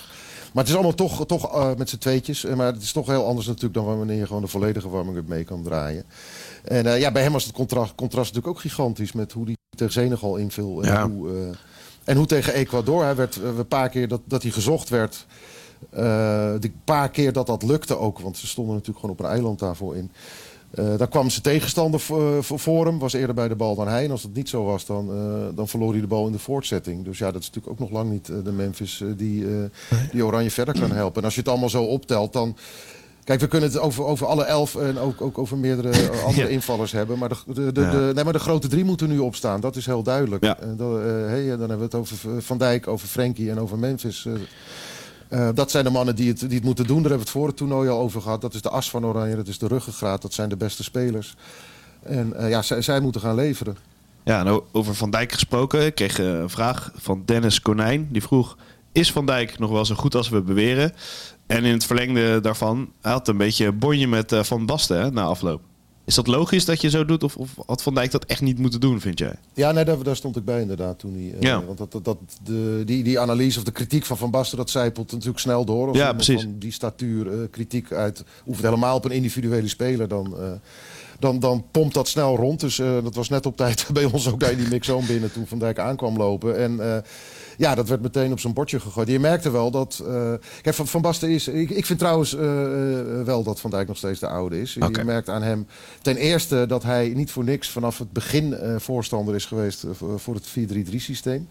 Maar 0.53 0.63
het 0.63 0.67
is 0.67 0.73
allemaal 0.73 0.93
toch, 0.95 1.25
toch 1.25 1.53
eh, 1.55 1.75
met 1.77 1.89
z'n 1.89 1.97
tweetjes. 1.97 2.43
Eh, 2.45 2.55
Maar 2.55 2.73
het 2.73 2.81
is 2.81 2.91
toch 2.91 3.07
heel 3.07 3.25
anders 3.25 3.47
natuurlijk 3.47 3.73
dan 3.73 3.85
wanneer 3.97 4.17
je 4.17 4.27
gewoon 4.27 4.41
de 4.41 4.47
volledige 4.47 4.89
warming-up 4.89 5.27
mee 5.27 5.43
kan 5.43 5.63
draaien. 5.63 6.03
En 6.63 6.99
ja, 6.99 7.11
bij 7.11 7.21
hem 7.23 7.31
was 7.31 7.43
het 7.43 7.53
contrast, 7.53 7.95
contrast 7.95 8.33
natuurlijk 8.33 8.55
ook 8.57 8.61
gigantisch 8.61 9.11
met 9.11 9.31
hoe 9.31 9.45
hij 9.45 9.55
tegen 9.77 9.93
Senegal 9.93 10.35
inviel. 10.35 10.81
En, 10.83 10.91
Ja. 10.91 11.09
hoe, 11.09 11.51
en 12.03 12.17
hoe 12.17 12.25
tegen 12.25 12.53
Ecuador. 12.53 13.03
Hij 13.03 13.15
werd 13.15 13.35
een 13.35 13.67
paar 13.67 13.89
keer 13.89 14.07
dat, 14.07 14.21
dat 14.25 14.41
hij 14.41 14.51
gezocht 14.51 14.89
werd. 14.89 15.25
eh 15.89 15.99
de 16.59 16.71
paar 16.83 17.09
keer 17.09 17.33
dat 17.33 17.47
dat 17.47 17.63
lukte 17.63 17.97
ook. 17.97 18.19
Want 18.19 18.37
ze 18.37 18.47
stonden 18.47 18.73
natuurlijk 18.73 18.99
gewoon 18.99 19.15
op 19.15 19.23
een 19.25 19.31
eiland 19.31 19.59
daarvoor 19.59 19.95
in. 19.95 20.11
Eh 20.75 20.97
daar 20.97 21.07
kwam 21.07 21.29
zijn 21.29 21.41
tegenstander 21.43 21.99
voor, 21.99 22.43
voor, 22.43 22.85
hem. 22.85 22.99
Was 22.99 23.13
eerder 23.13 23.35
bij 23.35 23.47
de 23.47 23.55
bal 23.55 23.75
dan 23.75 23.87
hij. 23.87 24.03
En 24.03 24.11
als 24.11 24.21
dat 24.21 24.33
niet 24.33 24.49
zo 24.49 24.63
was, 24.63 24.85
dan, 24.85 25.09
eh, 25.11 25.55
dan 25.55 25.67
verloor 25.67 25.91
hij 25.91 26.01
de 26.01 26.07
bal 26.07 26.25
in 26.25 26.31
de 26.31 26.39
voortzetting. 26.39 27.05
Dus 27.05 27.17
ja, 27.17 27.31
dat 27.31 27.41
is 27.41 27.47
natuurlijk 27.47 27.73
ook 27.73 27.79
nog 27.89 27.97
lang 27.97 28.11
niet 28.11 28.29
eh, 28.29 28.35
de 28.43 28.51
Memphis 28.51 29.01
eh, 29.01 29.07
die, 29.17 29.45
eh, 29.45 29.51
die 30.11 30.25
Oranje 30.25 30.51
verder 30.51 30.79
kan 30.79 30.91
helpen. 30.91 31.17
En 31.19 31.23
als 31.25 31.33
je 31.33 31.39
het 31.39 31.49
allemaal 31.49 31.69
zo 31.69 31.83
optelt, 31.83 32.33
dan... 32.33 32.55
Kijk, 33.23 33.39
we 33.39 33.47
kunnen 33.47 33.69
het 33.69 33.77
over, 33.79 34.03
over 34.05 34.27
alle 34.27 34.43
elf 34.43 34.75
en 34.75 34.97
ook, 34.99 35.21
ook 35.21 35.37
over 35.37 35.57
meerdere 35.57 35.89
eh, 35.89 36.23
andere 36.27 36.47
Ja. 36.47 36.53
invallers 36.53 36.91
hebben. 36.91 37.17
Maar 37.17 37.29
de, 37.29 37.35
de, 37.53 37.71
de, 37.71 37.81
Ja. 37.81 37.91
de- 37.91 38.11
nee, 38.15 38.23
maar 38.23 38.33
de 38.33 38.39
grote 38.39 38.67
drie 38.67 38.83
moeten 38.83 39.09
nu 39.09 39.19
opstaan. 39.19 39.59
Dat 39.59 39.75
is 39.75 39.85
heel 39.85 40.03
duidelijk. 40.03 40.43
Ja. 40.43 40.59
En 40.59 40.75
dan, 40.77 40.97
eh, 41.01 41.05
hey, 41.27 41.47
dan 41.47 41.59
hebben 41.59 41.77
we 41.77 41.83
het 41.83 41.95
over 41.95 42.17
Van 42.41 42.57
Dijk, 42.57 42.87
over 42.87 43.07
Frenkie 43.07 43.49
en 43.49 43.59
over 43.59 43.77
Memphis. 43.79 44.27
Eh. 45.27 45.49
Dat 45.53 45.71
zijn 45.71 45.83
de 45.83 45.89
mannen 45.89 46.15
die 46.15 46.27
het, 46.27 46.39
die 46.39 46.55
het 46.55 46.63
moeten 46.63 46.87
doen. 46.87 47.01
Daar 47.01 47.11
hebben 47.11 47.27
we 47.27 47.31
het 47.31 47.41
voor 47.41 47.47
het 47.47 47.57
toernooi 47.57 47.89
al 47.89 47.99
over 47.99 48.21
gehad. 48.21 48.41
Dat 48.41 48.53
is 48.53 48.61
de 48.61 48.69
as 48.69 48.89
van 48.89 49.05
Oranje, 49.05 49.35
dat 49.35 49.47
is 49.47 49.57
de 49.57 49.67
ruggengraat. 49.67 50.21
Dat 50.21 50.33
zijn 50.33 50.49
de 50.49 50.57
beste 50.57 50.83
spelers. 50.83 51.35
En 52.03 52.33
eh, 52.33 52.49
ja, 52.49 52.61
zij, 52.61 52.81
zij 52.81 52.99
moeten 52.99 53.21
gaan 53.21 53.35
leveren. 53.35 53.77
Ja, 54.23 54.45
en 54.45 54.61
over 54.71 54.95
Van 54.95 55.09
Dijk 55.09 55.31
gesproken. 55.31 55.85
Ik 55.85 55.95
kreeg 55.95 56.19
eh, 56.19 56.25
een 56.25 56.49
vraag 56.49 56.91
van 56.95 57.21
Dennis 57.25 57.61
Konijn. 57.61 58.07
Die 58.11 58.21
vroeg, 58.21 58.57
is 58.91 59.11
Van 59.11 59.25
Dijk 59.25 59.59
nog 59.59 59.71
wel 59.71 59.85
zo 59.85 59.95
goed 59.95 60.15
als 60.15 60.29
we 60.29 60.41
beweren? 60.41 60.93
En 61.47 61.63
in 61.63 61.73
het 61.73 61.85
verlengde 61.85 62.39
daarvan, 62.41 62.89
hij 63.01 63.11
had 63.11 63.27
een 63.27 63.37
beetje 63.37 63.71
bonje 63.71 64.07
met 64.07 64.35
Van 64.35 64.65
Basten 64.65 64.99
hè, 64.99 65.11
na 65.11 65.23
afloop. 65.23 65.61
Is 66.05 66.15
dat 66.15 66.27
logisch 66.27 66.65
dat 66.65 66.81
je 66.81 66.89
zo 66.89 67.05
doet? 67.05 67.23
Of, 67.23 67.35
of 67.37 67.49
had 67.65 67.81
Van 67.83 67.93
Dijk 67.93 68.11
dat 68.11 68.25
echt 68.25 68.41
niet 68.41 68.59
moeten 68.59 68.79
doen, 68.79 68.99
vind 69.01 69.19
jij? 69.19 69.35
Ja, 69.53 69.71
nee, 69.71 69.85
daar, 69.85 70.03
daar 70.03 70.15
stond 70.15 70.35
ik 70.35 70.45
bij 70.45 70.61
inderdaad 70.61 70.99
toen 70.99 71.13
hij... 71.13 71.49
eh. 71.49 71.65
Want 71.65 71.77
dat, 71.77 71.91
dat, 71.91 72.05
dat, 72.05 72.17
de, 72.43 72.81
die, 72.85 73.03
die 73.03 73.19
analyse 73.19 73.57
of 73.57 73.63
de 73.63 73.71
kritiek 73.71 74.05
van 74.05 74.17
Van 74.17 74.31
Basten, 74.31 74.57
dat 74.57 74.69
zijpelt 74.69 75.11
natuurlijk 75.11 75.39
snel 75.39 75.65
door. 75.65 75.87
Als 75.87 75.97
Ja, 75.97 76.13
precies. 76.13 76.41
Van 76.41 76.55
die 76.59 76.71
statuur 76.71 77.31
eh, 77.31 77.37
kritiek 77.51 77.91
uit... 77.91 78.23
Hoeft 78.43 78.61
helemaal 78.61 78.95
op 78.95 79.05
een 79.05 79.11
individuele 79.11 79.67
speler 79.67 80.07
dan... 80.07 80.37
eh, 80.37 80.51
dan, 81.19 81.39
dan 81.39 81.65
pompt 81.71 81.93
dat 81.93 82.07
snel 82.07 82.35
rond. 82.35 82.59
Dus 82.59 82.79
eh, 82.79 83.03
dat 83.03 83.15
was 83.15 83.29
net 83.29 83.45
op 83.45 83.57
tijd 83.57 83.85
bij 83.93 84.05
ons 84.05 84.31
ook 84.31 84.43
in 84.43 84.57
die 84.57 84.67
mixoon 84.67 85.05
binnen 85.05 85.31
toen 85.31 85.47
Van 85.47 85.59
Dijk 85.59 85.79
aankwam 85.79 86.17
lopen. 86.17 86.57
En 86.57 86.79
eh, 86.79 86.97
ja, 87.57 87.75
dat 87.75 87.89
werd 87.89 88.01
meteen 88.01 88.31
op 88.31 88.39
zijn 88.39 88.53
bordje 88.53 88.79
gegooid. 88.79 89.07
Je 89.07 89.19
merkte 89.19 89.51
wel 89.51 89.71
dat... 89.71 90.03
eh, 90.07 90.33
kijk, 90.61 90.75
Van, 90.75 90.87
van 90.87 91.01
Basten 91.01 91.29
is... 91.29 91.47
Ik, 91.47 91.69
ik 91.69 91.85
vind 91.85 91.99
trouwens 91.99 92.31
wel 93.25 93.43
dat 93.43 93.59
Van 93.59 93.69
Dijk 93.69 93.87
nog 93.87 93.97
steeds 93.97 94.19
de 94.19 94.27
oude 94.27 94.61
is. 94.61 94.73
Je 94.73 95.03
merkt 95.05 95.29
aan 95.29 95.43
hem 95.43 95.67
ten 96.01 96.15
eerste 96.15 96.65
dat 96.67 96.83
hij 96.83 97.11
niet 97.15 97.31
voor 97.31 97.43
niks 97.43 97.69
vanaf 97.69 97.97
het 97.97 98.11
begin 98.11 98.55
voorstander 98.77 99.35
is 99.35 99.45
geweest 99.45 99.85
voor, 100.15 100.35
het 100.35 100.49
4-3-3 100.91 100.95
systeem. 100.95 101.47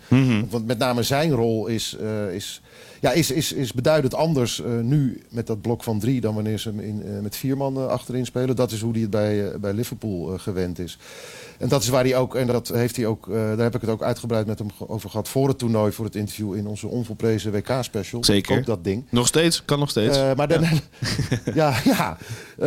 Want 0.51 0.67
met 0.67 0.79
name 0.79 1.03
zijn 1.03 1.31
rol 1.31 1.67
is, 1.67 1.97
is, 2.33 2.63
ja, 3.05 3.13
is, 3.13 3.31
is, 3.31 3.53
is 3.53 3.73
beduidend 3.73 4.15
anders 4.15 4.63
eh, 4.63 4.71
nu 4.83 5.23
met 5.29 5.47
dat 5.47 5.61
blok 5.61 5.83
van 5.83 5.99
drie 5.99 6.21
dan 6.21 6.35
wanneer 6.35 6.59
ze 6.59 6.69
hem 6.69 6.81
in, 6.81 7.03
eh, 7.03 7.21
met 7.21 7.37
vier 7.37 7.57
man 7.57 7.77
eh, 7.77 7.87
achterin 7.87 8.27
spelen. 8.27 8.57
Dat 8.57 8.73
is 8.73 8.81
hoe 8.81 8.93
hij 8.93 9.01
het 9.01 9.11
bij, 9.11 9.59
bij 9.61 9.73
Liverpool 9.73 10.39
gewend 10.39 10.79
is. 10.79 10.99
En 11.59 11.69
dat 11.69 11.83
is 11.83 11.89
waar 11.89 12.05
hij 12.05 12.17
ook, 12.17 12.35
en 12.35 12.47
dat 12.47 12.69
heeft 12.69 12.97
hij 12.97 13.07
ook, 13.07 13.29
daar 13.31 13.59
heb 13.59 13.75
ik 13.75 13.81
het 13.81 13.91
ook 13.91 14.03
uitgebreid 14.03 14.47
met 14.47 14.59
hem 14.59 14.69
over 14.79 15.11
gehad 15.11 15.29
voor 15.29 15.49
het 15.49 15.59
toernooi, 15.59 15.93
voor 15.93 16.05
het 16.05 16.17
interview 16.17 16.55
in 16.55 16.67
onze 16.67 16.87
onvolprezen 16.89 17.53
WK-special. 17.53 18.25
Zeker. 18.25 18.59
Ook 18.59 18.67
dat 18.67 18.85
ding. 18.85 19.05
Nog 19.09 19.27
steeds, 19.27 19.65
kan 19.65 19.79
nog 19.79 19.91
steeds. 19.91 20.19
Maar, 20.37 20.49
dan, 20.49 20.65
ja. 21.55 21.75
ja, 21.85 22.17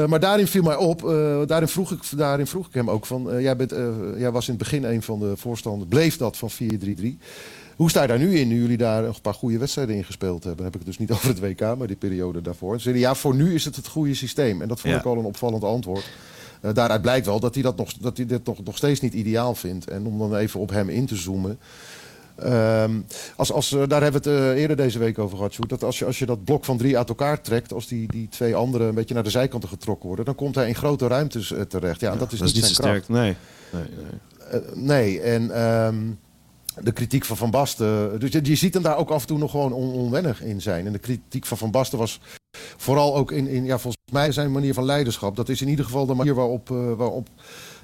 maar 0.08 0.19
daarin 0.19 0.47
viel 0.47 0.63
mij 0.63 0.76
op, 0.76 1.02
daarin, 1.47 1.67
vroeg 1.67 1.91
ik, 1.91 2.00
daarin 2.17 2.47
vroeg 2.47 2.67
ik 2.67 2.73
hem 2.73 2.89
ook 2.89 3.06
van, 3.06 3.41
jij, 3.41 3.56
bent, 3.56 3.73
jij 4.17 4.32
was 4.32 4.47
in 4.47 4.54
het 4.54 4.63
begin 4.63 4.84
een 4.84 5.02
van 5.02 5.19
de 5.19 5.38
voorstanders, 5.38 5.89
bleef 5.89 6.17
dat 6.17 6.38
van 6.38 6.50
4-3-3. 6.52 7.17
Hoe 7.78 7.90
sta 7.90 8.02
je 8.02 8.08
daar 8.08 8.18
nu 8.20 8.38
in, 8.40 8.48
nu 8.48 8.62
jullie 8.62 8.78
daar 8.78 9.04
een 9.04 9.22
paar 9.22 9.34
goede 9.34 9.58
wedstrijden 9.58 9.96
in 9.96 10.04
gespeeld 10.04 10.44
hebben? 10.44 10.56
Dan 10.56 10.66
heb 10.66 10.74
ik 10.74 10.80
het 10.88 10.90
dus 10.90 10.98
niet 10.98 11.12
over 11.18 11.28
het 11.28 11.40
WK, 11.40 11.78
maar 11.78 11.88
die 11.88 11.96
periode 11.96 12.42
daarvoor. 12.42 12.76
Ze 12.76 12.82
zeiden, 12.82 13.04
ja, 13.04 13.16
voor 13.16 13.36
nu 13.36 13.54
is 13.54 13.66
het 13.66 13.76
het 13.76 13.88
goede 13.88 14.13
systeem. 14.13 14.62
En 14.62 14.68
dat 14.68 14.80
vond 14.80 14.94
Ja. 14.94 15.00
ik 15.00 15.06
al 15.06 15.18
een 15.18 15.26
opvallend 15.26 15.63
antwoord. 15.63 16.10
Eh, 16.62 16.74
daaruit 16.74 17.02
blijkt 17.02 17.26
wel 17.26 17.40
dat 17.40 17.54
hij, 17.54 17.63
dat 17.63 17.78
nog, 17.78 17.94
dat 17.94 18.18
hij 18.18 18.26
dit 18.26 18.46
nog, 18.46 18.63
nog 18.63 18.78
steeds 18.78 19.00
niet 19.02 19.13
ideaal 19.13 19.56
vindt. 19.56 19.88
En 19.90 20.06
om 20.06 20.18
dan 20.20 20.36
even 20.36 20.60
op 20.60 20.70
hem 20.70 20.90
in 20.90 21.06
te 21.06 21.16
zoomen. 21.16 21.60
Ehm, 22.36 22.92
als, 23.36 23.52
als, 23.52 23.72
eh, 23.74 23.82
daar 23.88 24.02
hebben 24.04 24.24
we 24.24 24.30
het 24.30 24.40
eh, 24.56 24.62
eerder 24.62 24.76
deze 24.78 25.00
week 25.00 25.20
over 25.20 25.38
gehad, 25.38 25.54
Sjoerd. 25.54 25.70
Dat 25.70 25.84
als 25.84 26.00
je, 26.00 26.06
als 26.06 26.20
je 26.20 26.26
dat 26.26 26.44
blok 26.44 26.66
van 26.66 26.78
drie 26.78 26.98
uit 26.98 27.10
elkaar 27.10 27.42
trekt, 27.42 27.74
als 27.74 27.88
die, 27.88 28.08
die 28.12 28.28
twee 28.30 28.56
anderen 28.56 28.88
een 28.88 28.96
beetje 28.96 29.13
naar 29.13 29.24
de 29.24 29.30
zijkanten 29.30 29.70
getrokken 29.70 30.08
worden, 30.08 30.26
dan 30.26 30.36
komt 30.36 30.56
hij 30.56 30.68
in 30.68 30.76
grote 30.76 31.08
ruimtes 31.08 31.54
terecht. 31.68 32.00
Ja, 32.00 32.16
dat 32.16 32.32
is 32.32 32.40
dat 32.40 32.48
is 32.48 32.54
niet 32.54 32.66
zijn 32.66 32.76
kracht. 32.76 33.04
sterk. 33.04 33.08
Nee. 33.20 33.36
nee, 33.72 33.84
nee. 33.84 34.62
Nee, 34.76 35.22
en 35.22 35.52
ehm, 35.52 35.96
de 36.82 36.92
kritiek 36.92 37.26
van 37.26 37.38
Van 37.38 37.52
Basten. 37.52 38.20
Dus 38.20 38.32
je, 38.32 38.56
ziet 38.56 38.74
hem 38.74 38.84
daar 38.84 38.98
ook 38.98 39.10
af 39.10 39.22
en 39.22 39.28
toe 39.28 39.38
nog 39.38 39.52
gewoon 39.52 39.74
on- 39.74 39.94
onwennig 39.94 40.42
in 40.44 40.62
zijn. 40.62 40.86
En 40.86 40.92
de 40.92 41.00
kritiek 41.00 41.46
van 41.46 41.58
Van 41.58 41.72
Basten 41.72 41.98
was 41.98 42.20
vooral 42.78 43.16
ook 43.16 43.32
in, 43.32 43.48
in 43.48 43.66
ja, 43.66 43.78
volgens 43.78 44.04
mij 44.12 44.32
zijn 44.32 44.52
manier 44.52 44.74
van 44.74 44.86
leiderschap. 44.86 45.36
Dat 45.36 45.50
is 45.50 45.62
in 45.62 45.68
ieder 45.68 45.86
geval 45.86 46.06
de 46.06 46.13
manier 46.13 46.36
waarop, 46.36 46.72
eh, 46.72 46.94
waarop 46.94 47.28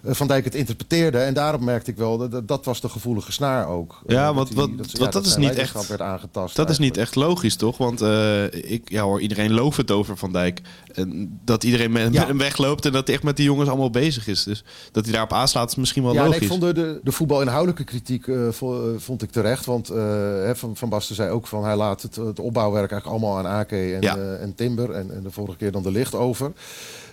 Van 0.05 0.27
Dijk 0.27 0.43
het 0.45 0.55
interpreteerde. 0.55 1.17
En 1.17 1.33
daarom 1.33 1.63
merkte 1.63 1.91
ik 1.91 1.97
wel, 1.97 2.17
dat, 2.17 2.31
dat, 2.31 2.47
dat 2.47 2.65
was 2.65 2.81
de 2.81 2.89
gevoelige 2.89 3.31
snaar 3.31 3.67
ook. 3.67 4.01
Ja, 4.07 4.19
Eh, 4.19 4.25
dat 4.25 4.35
want 4.35 4.53
wat- 4.53 4.69
ze- 4.69 4.75
want 4.75 4.91
ja, 4.91 5.07
dat 5.09 5.25
is 5.25 5.35
niet 5.35 5.49
echt- 5.55 5.87
werd 5.87 6.01
aangetast. 6.01 6.55
Dat 6.55 6.69
is 6.69 6.77
niet 6.77 6.97
echt 6.97 7.15
logisch, 7.15 7.55
toch? 7.55 7.77
Want 7.77 8.01
eh, 8.01 8.43
ik 8.71 8.89
ja, 8.89 9.03
hoor 9.03 9.21
iedereen 9.21 9.53
looft 9.53 9.77
het 9.77 9.91
over 9.91 10.17
Van 10.17 10.31
Dijk. 10.31 10.61
En 10.93 11.39
dat 11.45 11.63
iedereen 11.63 11.91
met, 11.91 12.03
met 12.03 12.13
Ja. 12.13 12.25
hem 12.25 12.37
wegloopt 12.37 12.85
en 12.85 12.91
dat 12.91 13.05
hij 13.07 13.15
echt 13.15 13.23
met 13.23 13.35
die 13.35 13.45
jongens 13.45 13.69
allemaal 13.69 13.89
bezig 13.89 14.27
is. 14.27 14.43
Dus 14.43 14.63
dat 14.91 15.03
hij 15.03 15.13
daarop 15.13 15.33
aanslaat 15.33 15.69
is 15.69 15.75
misschien 15.75 16.03
wel 16.03 16.13
Ja, 16.13 16.23
logisch. 16.23 16.41
ik 16.41 16.47
vond 16.47 16.61
de, 16.61 16.73
de, 16.73 16.99
de 17.03 17.11
voetbalinhoudelijke 17.11 17.83
kritiek 17.83 18.27
eh, 18.27 18.47
vo- 18.49 18.91
eh, 18.93 18.99
vond 18.99 19.21
ik 19.21 19.31
terecht. 19.31 19.65
Want 19.65 19.89
eh, 19.89 20.49
van, 20.53 20.75
van 20.75 20.89
Basten 20.89 21.15
zei 21.15 21.29
ook 21.29 21.47
van 21.47 21.63
hij 21.63 21.75
laat 21.75 22.01
het, 22.01 22.15
het 22.15 22.39
opbouwwerk 22.39 22.91
eigenlijk 22.91 23.23
allemaal 23.23 23.37
aan 23.45 23.59
Ake 23.59 23.75
en, 23.93 24.01
Ja. 24.01 24.17
eh, 24.17 24.41
en 24.41 24.55
Timber. 24.55 24.91
En, 24.91 25.11
en 25.15 25.23
de 25.23 25.31
vorige 25.31 25.57
keer 25.57 25.71
dan 25.71 25.83
de 25.83 25.91
licht 25.91 26.15
over. 26.15 26.51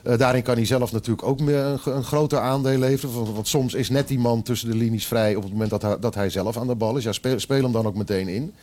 Eh, 0.03 0.19
daarin 0.19 0.43
kan 0.43 0.55
hij 0.55 0.65
zelf 0.65 0.93
natuurlijk 0.93 1.27
ook 1.27 1.41
een, 1.41 1.79
een 1.85 2.05
groter 2.05 2.39
aandeel 2.39 2.79
leveren. 2.79 3.35
Want, 3.35 3.49
soms 3.49 3.75
is 3.75 3.89
net 3.89 4.09
die 4.09 4.19
man 4.19 4.43
tussen 4.43 4.71
de 4.71 4.77
linies 4.77 5.07
vrij 5.07 5.35
op 5.35 5.43
het 5.43 5.53
moment 5.53 5.71
dat 5.71 5.83
hij, 5.83 5.99
dat 5.99 6.15
hij 6.15 6.31
zelf 6.31 6.57
aan 6.57 6.67
de 6.67 6.75
bal 6.75 6.97
is. 6.97 7.05
Ja, 7.05 7.13
speel 7.37 7.63
hem 7.63 7.73
dan 7.73 7.87
ook 7.87 7.97
meteen 7.97 8.29
in. 8.29 8.55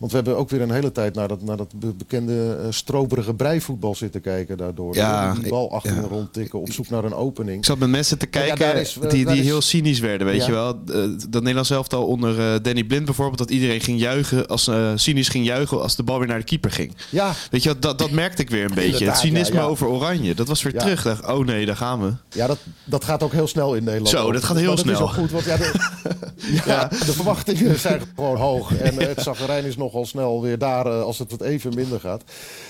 Want 0.00 0.12
we 0.12 0.18
hebben 0.18 0.36
ook 0.36 0.50
weer 0.50 0.60
een 0.60 0.70
hele 0.70 0.92
tijd 0.92 1.14
naar 1.14 1.28
dat, 1.28 1.42
naar 1.42 1.56
dat 1.56 1.72
be- 1.78 1.94
bekende 1.94 2.58
eh, 2.62 2.66
stroperige 2.70 3.34
breivoetbal 3.34 3.94
zitten 3.94 4.20
kijken 4.20 4.56
daardoor. 4.56 4.94
Ja, 4.94 5.34
die 5.34 5.48
bal 5.48 5.72
achter 5.72 5.94
ja. 5.94 6.00
me 6.00 6.06
rondtikken 6.06 6.60
op 6.60 6.72
zoek 6.72 6.88
naar 6.88 7.04
een 7.04 7.14
opening. 7.14 7.58
Ik 7.58 7.64
zat 7.64 7.78
met 7.78 7.88
mensen 7.88 8.18
te 8.18 8.26
kijken 8.26 8.80
is, 8.80 8.98
eh, 9.02 9.10
die, 9.10 9.26
die 9.26 9.36
is- 9.38 9.44
heel 9.44 9.60
cynisch 9.60 9.98
werden, 9.98 10.26
weet 10.26 10.44
je 10.46 10.52
wel. 10.52 10.68
Eh, 10.68 10.94
Dat 11.28 11.40
Nederlands 11.40 11.70
elftal 11.70 12.06
onder 12.06 12.62
Danny 12.62 12.84
Blind 12.84 13.04
bijvoorbeeld... 13.04 13.38
dat 13.38 13.50
iedereen 13.50 13.80
ging 13.80 14.00
juichen, 14.00 14.46
als, 14.46 14.70
cynisch 14.94 15.28
ging 15.28 15.44
juichen 15.46 15.82
als 15.82 15.96
de 15.96 16.02
bal 16.02 16.18
weer 16.18 16.28
naar 16.28 16.38
de 16.38 16.44
keeper 16.44 16.70
ging. 16.70 16.94
Ja, 17.10 17.32
Weet 17.50 17.62
je, 17.62 17.78
dat, 17.78 17.98
dat 17.98 18.10
merkte 18.10 18.42
ik 18.42 18.50
weer 18.50 18.64
een 18.64 18.74
beetje. 18.74 19.06
Het 19.06 19.16
cynisme 19.18 19.60
over 19.60 19.86
Oranje, 19.86 20.34
dat 20.34 20.48
was 20.48 20.62
weer 20.62 20.78
terug. 20.78 21.02
Dacht, 21.02 21.26
oh 21.26 21.44
nee, 21.46 21.66
daar 21.66 21.76
gaan 21.76 22.00
we. 22.02 22.12
Ja, 22.28 22.46
dat, 22.46 22.58
dat 22.84 23.04
gaat 23.04 23.22
ook 23.22 23.32
heel 23.32 23.46
snel 23.46 23.74
in 23.74 23.84
Nederland. 23.84 24.08
Zo, 24.08 24.32
dat 24.32 24.44
gaat 24.44 24.56
heel 24.56 24.66
Maar 24.66 24.76
dat 24.76 24.84
snel. 24.84 24.94
is 24.96 25.00
ook 25.02 25.12
goed, 25.12 25.30
want 25.30 25.44
ja, 25.44 25.56
de, 25.56 25.72
ja, 26.66 26.88
de 26.88 27.12
verwachtingen 27.12 27.78
zijn 27.78 28.00
gewoon 28.14 28.36
hoog. 28.36 28.74
En 28.76 28.94
het 28.96 29.22
zagrijn 29.22 29.64
is 29.64 29.76
nogal 29.90 30.06
snel 30.06 30.42
weer 30.42 30.58
daar 30.58 30.86
eh, 30.86 31.02
als 31.02 31.18
het 31.18 31.30
wat 31.30 31.40
even 31.40 31.74
minder 31.74 32.00
gaat. 32.00 32.22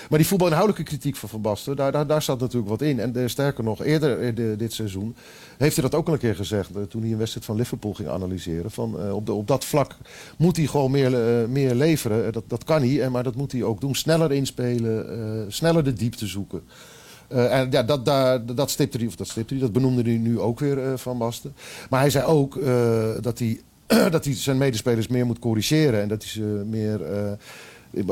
Maar 0.09 0.19
die 0.19 0.27
voetbalinhoudelijke 0.27 0.89
kritiek 0.89 1.15
van 1.15 1.29
Van 1.29 1.41
Basten, 1.41 1.75
daar, 1.75 1.91
daar, 1.91 2.07
daar 2.07 2.21
staat 2.21 2.39
natuurlijk 2.39 2.69
wat 2.69 2.81
in. 2.81 2.99
En 2.99 3.15
eh, 3.15 3.27
sterker 3.27 3.63
nog, 3.63 3.83
eerder 3.83 4.19
eh, 4.19 4.57
dit 4.57 4.73
seizoen 4.73 5.15
heeft 5.57 5.75
hij 5.75 5.89
dat 5.89 5.99
ook 5.99 6.07
al 6.07 6.13
een 6.13 6.19
keer 6.19 6.35
gezegd. 6.35 6.69
toen 6.89 7.01
hij 7.01 7.11
een 7.11 7.17
wedstrijd 7.17 7.45
van 7.45 7.55
Liverpool 7.55 7.93
ging 7.93 8.09
analyseren. 8.09 8.71
Van, 8.71 9.11
op, 9.11 9.25
de, 9.25 9.33
op 9.33 9.47
dat 9.47 9.65
vlak 9.65 9.97
moet 10.37 10.57
hij 10.57 10.65
gewoon 10.65 10.91
meer, 10.91 11.11
meer 11.49 11.75
leveren. 11.75 12.33
Dat, 12.33 12.43
dat 12.47 12.63
kan 12.63 12.81
hij, 12.83 13.09
maar 13.09 13.23
dat 13.23 13.35
moet 13.35 13.51
hij 13.51 13.63
ook 13.63 13.81
doen. 13.81 13.95
Sneller 13.95 14.31
inspelen, 14.31 15.53
sneller 15.53 15.83
de 15.83 15.93
diepte 15.93 16.27
zoeken. 16.27 16.61
En 17.27 17.71
ja, 17.71 17.83
dat, 17.83 18.05
daar, 18.05 18.45
dat 18.45 18.69
stipte 18.69 18.97
hij, 18.97 19.07
of 19.07 19.15
dat 19.15 19.27
stipte 19.27 19.53
hij, 19.53 19.63
dat 19.63 19.71
benoemde 19.71 20.01
hij 20.01 20.17
nu 20.17 20.39
ook 20.39 20.59
weer 20.59 20.97
van 20.99 21.17
Basten. 21.17 21.55
Maar 21.89 21.99
hij 21.99 22.09
zei 22.09 22.25
ook 22.25 22.59
dat, 23.21 23.39
hij, 23.39 23.61
dat 24.11 24.25
hij 24.25 24.35
zijn 24.35 24.57
medespelers 24.57 25.07
meer 25.07 25.25
moet 25.25 25.39
corrigeren 25.39 26.01
en 26.01 26.07
dat 26.07 26.21
hij 26.21 26.31
ze 26.31 26.63
meer, 26.65 27.03
eh, 27.03 27.31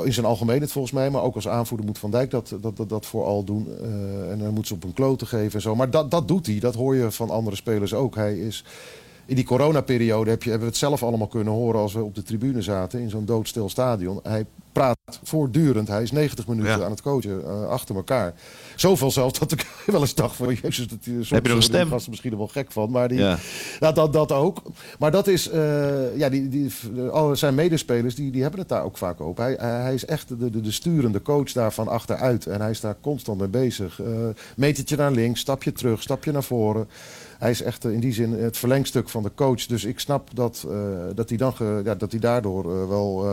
In 0.03 0.13
zijn 0.13 0.25
algemeenheid 0.25 0.71
volgens 0.71 0.93
mij, 0.93 1.09
maar 1.09 1.21
ook 1.21 1.35
als 1.35 1.47
aanvoerder 1.47 1.85
moet 1.85 1.97
Van 1.97 2.11
Dijk 2.11 2.31
dat, 2.31 2.55
dat, 2.61 2.77
dat, 2.77 2.89
dat 2.89 3.05
vooral 3.05 3.43
doen. 3.43 3.67
Eh, 3.81 4.31
en 4.31 4.39
dan 4.39 4.53
moet 4.53 4.67
ze 4.67 4.73
op 4.73 4.83
een 4.83 4.93
klote 4.93 5.25
geven 5.25 5.53
en 5.53 5.61
zo. 5.61 5.75
Maar 5.75 5.89
dat, 5.89 6.11
dat 6.11 6.27
doet 6.27 6.45
hij, 6.45 6.59
dat 6.59 6.75
hoor 6.75 6.95
je 6.95 7.11
van 7.11 7.29
andere 7.29 7.55
spelers 7.55 7.93
ook. 7.93 8.15
Hij 8.15 8.37
is, 8.37 8.63
in 9.29 9.35
die 9.35 9.45
coronaperiode 9.45 10.29
heb 10.29 10.43
je, 10.43 10.49
hebben 10.49 10.67
we 10.67 10.73
het 10.73 10.83
zelf 10.83 11.03
allemaal 11.03 11.27
kunnen 11.27 11.53
horen 11.53 11.79
als 11.79 11.93
we 11.93 12.03
op 12.03 12.15
de 12.15 12.23
tribune 12.23 12.61
zaten 12.61 12.99
in 12.99 13.09
zo'n 13.09 13.25
doodstil 13.25 13.69
stadion. 13.69 14.19
Hij 14.23 14.45
praat 14.71 14.97
voortdurend, 15.23 15.87
hij 15.87 16.01
is 16.01 16.11
90 16.11 16.47
minuten 16.47 16.77
Ja. 16.79 16.83
aan 16.83 16.91
het 16.91 17.01
coachen 17.01 17.43
eh, 17.45 17.67
achter 17.67 17.95
elkaar. 17.95 18.33
Zoveel 18.75 19.11
zelfs 19.11 19.39
dat 19.39 19.51
ik 19.51 19.65
wel 19.85 20.01
eens 20.01 20.15
dacht 20.15 20.35
van 20.35 20.53
jezus, 20.61 20.87
dat, 20.87 20.97
soms 21.03 21.29
Heb 21.29 21.43
je 21.43 21.47
nog 21.49 21.57
een 21.57 21.63
stem? 21.63 21.89
gasten 21.89 22.09
misschien 22.09 22.31
er 22.31 22.37
wel 22.37 22.47
gek 22.47 22.71
van. 22.71 22.91
Maar 22.91 23.07
die, 23.07 23.17
Ja. 23.17 23.37
ja, 23.79 23.91
dat, 23.91 24.13
dat 24.13 24.31
ook. 24.31 24.61
Maar 24.99 25.11
dat 25.11 25.27
is, 25.27 25.49
eh, 25.49 26.17
ja, 26.17 26.29
die, 26.29 26.47
die, 26.47 26.71
al 27.11 27.35
zijn 27.35 27.55
medespelers, 27.55 28.15
die, 28.15 28.31
die 28.31 28.41
hebben 28.41 28.59
het 28.59 28.69
daar 28.69 28.83
ook 28.83 28.97
vaak 28.97 29.19
op. 29.21 29.37
Hij, 29.37 29.53
hij 29.59 29.93
is 29.93 30.05
echt 30.05 30.27
de, 30.27 30.49
de, 30.49 30.61
de 30.61 30.71
sturende 30.71 31.21
coach 31.21 31.51
daar 31.51 31.73
van 31.73 31.87
achteruit. 31.87 32.45
En 32.45 32.61
hij 32.61 32.69
is 32.71 32.79
daar 32.81 32.95
constant 33.01 33.39
mee 33.39 33.47
bezig. 33.47 34.01
Eh 34.01 34.07
metertje 34.55 34.95
naar 34.95 35.11
links, 35.11 35.39
stapje 35.39 35.71
terug, 35.71 36.01
stapje 36.01 36.31
naar 36.31 36.43
voren. 36.43 36.87
Hij 37.39 37.49
is 37.51 37.61
echt 37.61 37.85
eh, 37.85 37.91
in 37.91 37.99
die 37.99 38.13
zin 38.13 38.31
het 38.33 38.57
verlengstuk 38.57 39.09
van 39.09 39.23
de 39.23 39.31
coach. 39.35 39.65
Dus 39.65 39.83
ik 39.85 39.99
snap 39.99 40.29
dat, 40.33 40.65
eh, 40.69 40.77
dat, 41.15 41.29
hij, 41.29 41.37
dan 41.37 41.53
ge- 41.55 41.81
ja, 41.85 41.95
dat 41.95 42.11
hij 42.11 42.19
daardoor 42.19 42.63
eh, 42.81 42.87
wel 42.87 43.27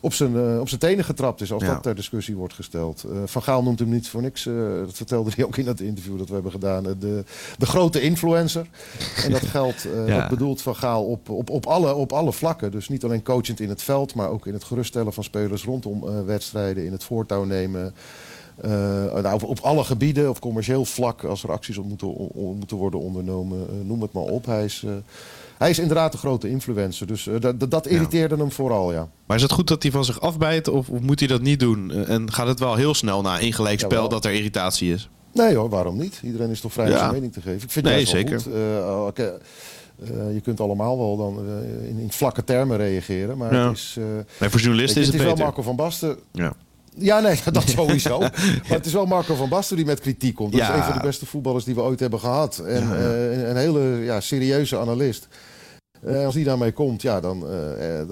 op, 0.00 0.12
zijn, 0.12 0.60
op 0.60 0.68
zijn 0.68 0.80
tenen 0.80 1.04
getrapt 1.04 1.40
is. 1.40 1.52
Als 1.52 1.62
Ja. 1.62 1.72
dat 1.72 1.82
ter 1.82 1.94
discussie 1.94 2.36
wordt 2.36 2.54
gesteld. 2.54 3.04
Van 3.24 3.42
Gaal 3.42 3.62
noemt 3.62 3.78
hem 3.78 3.88
niet 3.88 4.08
voor 4.08 4.22
niks. 4.22 4.42
dat 4.84 4.92
vertelde 4.92 5.30
hij 5.34 5.44
ook 5.44 5.56
in 5.56 5.64
dat 5.64 5.80
interview 5.80 6.18
dat 6.18 6.28
we 6.28 6.34
hebben 6.34 6.52
gedaan. 6.52 6.82
de, 6.82 7.24
de 7.58 7.66
grote 7.66 8.00
influencer. 8.00 8.66
En 9.24 9.30
dat 9.30 9.42
geldt, 9.46 9.82
Ja. 10.06 10.18
dat 10.20 10.28
bedoelt 10.28 10.62
Van 10.62 10.76
Gaal 10.76 11.04
op, 11.04 11.28
op, 11.28 11.50
op, 11.50 11.66
alle, 11.66 11.94
op 11.94 12.12
alle 12.12 12.32
vlakken. 12.32 12.70
Dus 12.70 12.88
niet 12.88 13.04
alleen 13.04 13.22
coachend 13.22 13.60
in 13.60 13.68
het 13.68 13.82
veld, 13.82 14.14
maar 14.14 14.28
ook 14.30 14.46
in 14.46 14.52
het 14.52 14.64
geruststellen 14.64 15.12
van 15.12 15.24
spelers 15.24 15.64
rondom 15.64 16.24
wedstrijden. 16.26 16.84
In 16.84 16.92
het 16.92 17.04
voortouw 17.04 17.44
nemen. 17.44 17.94
Eh, 18.62 18.70
nou, 19.22 19.40
op, 19.44 19.58
alle 19.60 19.84
gebieden, 19.84 20.28
op 20.28 20.40
commercieel 20.40 20.84
vlak, 20.84 21.24
als 21.24 21.42
er 21.42 21.50
acties 21.52 21.78
op 21.78 21.84
moeten, 21.84 22.08
on- 22.14 22.56
moeten 22.58 22.76
worden 22.76 23.00
ondernomen, 23.00 23.58
eh, 23.68 23.74
noem 23.86 24.02
het 24.02 24.12
maar 24.12 24.22
op. 24.22 24.46
Hij 24.46 24.64
is, 24.64 24.82
eh, 24.86 24.92
hij 25.58 25.70
is 25.70 25.78
inderdaad 25.78 26.12
een 26.12 26.18
grote 26.18 26.48
influencer. 26.50 27.06
Dus 27.06 27.28
dat, 27.68 27.86
irriteerde 27.86 28.36
hem 28.36 28.52
vooral, 28.52 28.92
ja. 28.92 29.08
Maar 29.26 29.36
is 29.36 29.42
het 29.42 29.52
goed 29.52 29.68
dat 29.68 29.82
hij 29.82 29.92
van 29.92 30.04
zich 30.04 30.20
afbijt 30.20 30.68
of, 30.68 30.88
of 30.88 31.00
moet 31.00 31.18
hij 31.18 31.28
dat 31.28 31.40
niet 31.40 31.60
doen? 31.60 31.90
En 31.90 32.32
gaat 32.32 32.46
het 32.46 32.58
wel 32.58 32.74
heel 32.74 32.94
snel 32.94 33.22
na 33.22 33.40
één 33.40 33.52
gelijkspel 33.52 33.90
Jawel. 33.90 34.08
dat 34.08 34.24
er 34.24 34.32
irritatie 34.32 34.92
is? 34.92 35.08
Nee 35.32 35.54
hoor, 35.56 35.68
waarom 35.68 35.96
niet? 35.98 36.20
Iedereen 36.22 36.50
is 36.50 36.60
toch 36.60 36.72
vrij 36.72 36.84
om 36.86 36.92
Ja. 36.92 36.98
zijn 36.98 37.12
mening 37.12 37.32
te 37.32 37.40
geven. 37.40 37.62
Ik 37.62 37.70
vind 37.70 37.84
Nee, 37.84 37.98
het 38.04 38.12
wel 38.12 38.20
zeker. 38.20 38.40
goed. 38.40 38.52
Eh, 38.52 40.34
je 40.34 40.40
kunt 40.40 40.60
allemaal 40.60 40.98
wel 40.98 41.16
dan 41.16 41.38
in, 41.88 41.98
in 41.98 42.12
vlakke 42.12 42.44
termen 42.44 42.76
reageren. 42.76 43.36
Maar 43.38 43.54
Ja. 43.54 43.68
het 43.68 43.76
is, 43.76 43.96
Nee, 44.40 44.50
voor 44.50 44.60
journalisten 44.60 45.00
is 45.00 45.06
je, 45.06 45.12
het 45.12 45.22
wel 45.22 45.30
beter. 45.30 45.44
Marco 45.46 45.62
van 45.62 45.76
Basten. 45.76 46.16
Ja. 46.32 46.52
Ja, 46.98 47.20
nee, 47.20 47.40
dat 47.52 47.68
sowieso. 47.68 48.18
Maar 48.68 48.76
het 48.76 48.86
is 48.86 48.92
wel 48.92 49.06
Marco 49.06 49.34
van 49.34 49.48
Basten 49.48 49.76
die 49.76 49.84
met 49.84 50.00
kritiek 50.00 50.34
komt. 50.34 50.52
Dat 50.52 50.60
Ja. 50.60 50.70
is 50.72 50.76
een 50.78 50.84
van 50.84 50.92
de 50.92 51.06
beste 51.06 51.26
voetballers 51.26 51.64
die 51.64 51.74
we 51.74 51.80
ooit 51.80 52.00
hebben 52.00 52.20
gehad. 52.20 52.58
En 52.58 52.82
eh, 52.96 53.32
een- 53.38 53.50
een 53.50 53.56
hele 53.56 53.80
ja, 54.04 54.20
serieuze 54.20 54.78
analist. 54.78 55.28
Eh, 56.06 56.24
als 56.24 56.34
die 56.34 56.44
daarmee 56.44 56.72
komt, 56.72 57.02
ja, 57.02 57.20
dan, 57.20 57.48
eh, 57.48 58.08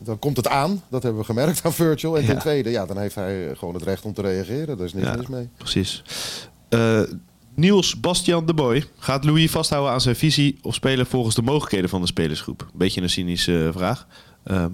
dan, 0.00 0.18
komt 0.18 0.36
het 0.36 0.48
aan. 0.48 0.82
Dat 0.88 1.02
hebben 1.02 1.20
we 1.20 1.26
gemerkt 1.26 1.60
aan 1.64 1.72
Virgil. 1.72 2.18
En 2.18 2.26
ten 2.26 2.38
tweede, 2.38 2.70
ja, 2.70 2.86
dan 2.86 2.98
heeft 2.98 3.14
hij 3.14 3.50
gewoon 3.56 3.74
het 3.74 3.82
recht 3.82 4.04
om 4.04 4.12
te 4.12 4.22
reageren. 4.22 4.76
Daar 4.76 4.86
is 4.86 4.94
niks 4.94 5.16
mis 5.16 5.26
mee. 5.26 5.48
Precies. 5.56 6.02
Niels 7.54 8.00
Bastian 8.00 8.46
de 8.46 8.54
Boy 8.54 8.84
gaat 8.98 9.24
Louis 9.24 9.50
vasthouden 9.50 9.92
aan 9.92 10.00
zijn 10.00 10.16
visie 10.16 10.58
of 10.62 10.74
spelen 10.74 11.06
volgens 11.06 11.34
de 11.34 11.42
mogelijkheden 11.42 11.88
van 11.90 12.00
de 12.00 12.06
spelersgroep? 12.06 12.66
Beetje 12.74 13.02
een 13.02 13.10
cynische 13.10 13.70
vraag. 13.72 14.06
Ehm, 14.46 14.70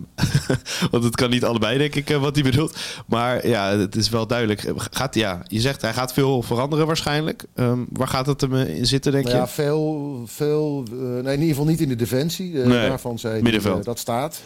want 0.91 1.05
het 1.05 1.17
kan 1.17 1.31
niet 1.31 1.45
allebei, 1.45 1.79
denk 1.79 1.95
ik, 1.95 2.11
eh, 2.11 2.21
wat 2.21 2.35
hij 2.35 2.45
bedoelt. 2.45 2.77
Maar 3.07 3.47
ja, 3.49 3.79
het 3.79 3.97
is 3.97 4.09
wel 4.09 4.27
duidelijk. 4.27 4.73
Gaat, 4.77 5.15
ja, 5.15 5.43
je 5.47 5.61
zegt 5.61 5.83
hij 5.83 5.93
gaat 5.93 6.13
veel 6.13 6.43
veranderen 6.43 6.87
waarschijnlijk. 6.87 7.45
Ehm, 7.55 7.79
waar 7.93 8.09
gaat 8.09 8.27
het 8.27 8.41
hem 8.41 8.55
eh, 8.55 8.77
in 8.77 8.87
zitten, 8.87 9.13
denk 9.13 9.25
Nou 9.25 9.37
je? 9.37 9.43
ja, 9.43 9.49
veel, 9.49 10.23
veel 10.27 10.85
eh, 10.91 10.99
nee, 10.99 11.19
in 11.19 11.31
ieder 11.41 11.49
geval 11.49 11.65
niet 11.65 11.81
in 11.81 11.89
de 11.89 11.97
defensie. 11.97 12.53
Nee, 12.53 12.89
daarvan 12.89 13.19
zei 13.19 13.43
middenveld. 13.43 13.85
dat 13.85 13.99
staat. 13.99 14.43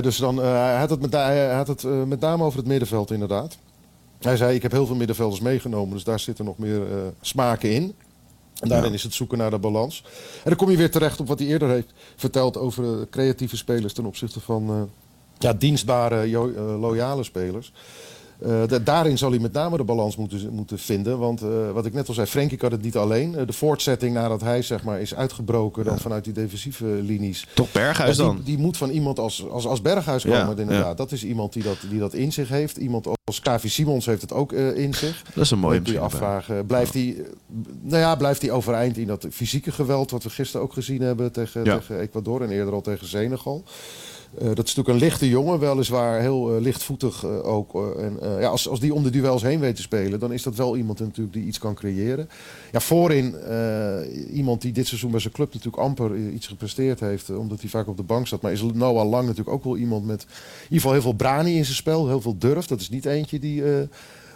Dus 0.00 0.16
dan, 0.16 0.36
hij 0.36 0.78
had 0.78 0.90
het, 0.90 1.00
met, 1.00 1.12
hij 1.12 1.54
had 1.54 1.68
het 1.68 1.84
met 2.06 2.20
name 2.20 2.44
over 2.44 2.58
het 2.58 2.68
middenveld 2.68 3.10
inderdaad. 3.10 3.58
Hij 4.20 4.36
zei, 4.36 4.54
ik 4.54 4.62
heb 4.62 4.72
heel 4.72 4.86
veel 4.86 4.96
middenvelders 4.96 5.40
meegenomen, 5.40 5.94
dus 5.94 6.04
daar 6.04 6.20
zitten 6.20 6.44
nog 6.44 6.58
meer 6.58 6.82
smaken 7.20 7.70
in. 7.70 7.94
En 8.60 8.68
daarin 8.68 8.92
is 8.92 9.02
het 9.02 9.14
zoeken 9.14 9.38
naar 9.38 9.50
de 9.50 9.58
balans. 9.58 10.02
En 10.36 10.44
dan 10.44 10.56
kom 10.56 10.70
je 10.70 10.76
weer 10.76 10.90
terecht 10.90 11.20
op 11.20 11.28
wat 11.28 11.38
hij 11.38 11.48
eerder 11.48 11.68
heeft 11.68 11.92
verteld 12.16 12.56
over 12.56 12.84
eh, 12.84 13.06
creatieve 13.10 13.56
spelers 13.56 13.92
ten 13.92 14.06
opzichte 14.06 14.40
van 14.40 14.68
eh, 14.68 14.82
ja, 15.38 15.52
dienstbare, 15.52 16.20
eh, 16.20 16.80
loyale 16.80 17.24
spelers. 17.24 17.72
Eh, 18.38 18.62
da- 18.66 18.78
daarin 18.78 19.18
zal 19.18 19.30
hij 19.30 19.38
met 19.38 19.52
name 19.52 19.76
de 19.76 19.84
balans 19.84 20.16
moeten, 20.16 20.48
moeten 20.52 20.78
vinden. 20.78 21.18
Want 21.18 21.42
eh, 21.42 21.70
wat 21.72 21.86
ik 21.86 21.92
net 21.92 22.08
al 22.08 22.14
zei, 22.14 22.26
Frenkie 22.26 22.58
kan 22.58 22.70
het 22.72 22.82
niet 22.82 22.96
alleen. 22.96 23.36
Eh, 23.36 23.46
de 23.46 23.52
voortzetting 23.52 24.14
nadat 24.14 24.40
hij 24.40 24.62
zeg 24.62 24.82
maar, 24.84 25.00
is 25.00 25.14
uitgebroken 25.14 25.84
dan 25.84 25.98
vanuit 25.98 26.24
die 26.24 26.32
defensieve 26.32 26.84
linies. 26.84 27.46
Toch 27.54 27.72
Berghuis 27.72 28.16
Ja, 28.16 28.22
dan? 28.22 28.34
Die, 28.36 28.44
die 28.44 28.58
moet 28.58 28.76
van 28.76 28.90
iemand 28.90 29.18
als, 29.18 29.48
als, 29.48 29.66
als 29.66 29.82
Berghuis 29.82 30.22
komen. 30.22 30.38
Ja, 30.38 30.50
inderdaad. 30.50 30.84
ja. 30.86 30.94
Dat 30.94 31.12
is 31.12 31.24
iemand 31.24 31.52
die 31.52 31.62
dat, 31.62 31.76
die 31.90 31.98
dat 31.98 32.14
in 32.14 32.32
zich 32.32 32.48
heeft. 32.48 32.76
Iemand 32.76 33.06
als 33.24 33.40
Kavi 33.40 33.68
Simons 33.68 34.06
heeft 34.06 34.22
het 34.22 34.32
ook 34.32 34.52
in 34.52 34.94
zich. 34.94 35.22
Dat 35.34 35.44
is 35.44 35.50
een 35.50 35.58
mooie 35.58 35.80
je 35.84 35.98
afvragen, 35.98 36.66
blijft 36.66 36.94
hij, 36.94 37.16
nou 37.82 38.00
ja, 38.00 38.14
blijft 38.16 38.42
hij 38.42 38.50
overeind 38.50 38.96
in 38.96 39.06
dat 39.06 39.26
fysieke 39.30 39.72
geweld 39.72 40.10
wat 40.10 40.22
we 40.22 40.30
gisteren 40.30 40.62
ook 40.66 40.72
gezien 40.72 41.00
hebben 41.02 41.32
tegen, 41.32 41.64
tegen 41.64 41.98
Ecuador 42.00 42.42
en 42.42 42.50
eerder 42.50 42.74
al 42.74 42.80
tegen 42.80 43.08
Senegal. 43.08 43.64
Eh, 44.34 44.46
dat 44.54 44.66
is 44.66 44.74
natuurlijk 44.74 44.88
een 44.88 45.08
lichte 45.08 45.28
jongen, 45.28 45.58
weliswaar 45.58 46.20
heel 46.20 46.54
eh, 46.54 46.60
lichtvoetig 46.60 47.24
eh, 47.24 47.46
ook. 47.46 47.96
en, 47.98 48.18
ja, 48.40 48.48
als, 48.48 48.68
als 48.68 48.80
die 48.80 48.94
om 48.94 49.02
de 49.02 49.10
duels 49.10 49.42
heen 49.42 49.60
weet 49.60 49.76
te 49.76 49.82
spelen, 49.82 50.20
dan 50.20 50.32
is 50.32 50.42
dat 50.42 50.56
wel 50.56 50.76
iemand 50.76 50.98
natuurlijk 50.98 51.32
die 51.32 51.46
iets 51.46 51.58
kan 51.58 51.74
creëren. 51.74 52.28
Ja, 52.72 52.80
voorin 52.80 53.34
iemand 54.32 54.62
die 54.62 54.72
dit 54.72 54.86
seizoen 54.86 55.10
bij 55.10 55.20
zijn 55.20 55.32
club 55.32 55.52
natuurlijk 55.54 55.82
amper 55.82 56.16
iets 56.16 56.46
gepresteerd 56.46 57.00
heeft, 57.00 57.30
omdat 57.30 57.60
hij 57.60 57.70
vaak 57.70 57.88
op 57.88 57.96
de 57.96 58.02
bank 58.02 58.26
zat. 58.26 58.40
Maar 58.40 58.52
is 58.52 58.62
Noah 58.62 59.08
Lang 59.08 59.26
natuurlijk 59.26 59.56
ook 59.56 59.64
wel 59.64 59.76
iemand 59.76 60.06
met 60.06 60.22
in 60.22 60.28
ieder 60.62 60.76
geval 60.76 60.92
heel 60.92 61.02
veel 61.02 61.12
brani 61.12 61.56
in 61.56 61.64
zijn 61.64 61.76
spel, 61.76 62.08
heel 62.08 62.20
veel 62.20 62.38
durf. 62.38 62.66
Dat 62.66 62.80
is 62.80 62.88
niet 62.88 63.04
eentje 63.04 63.38
die... 63.38 63.62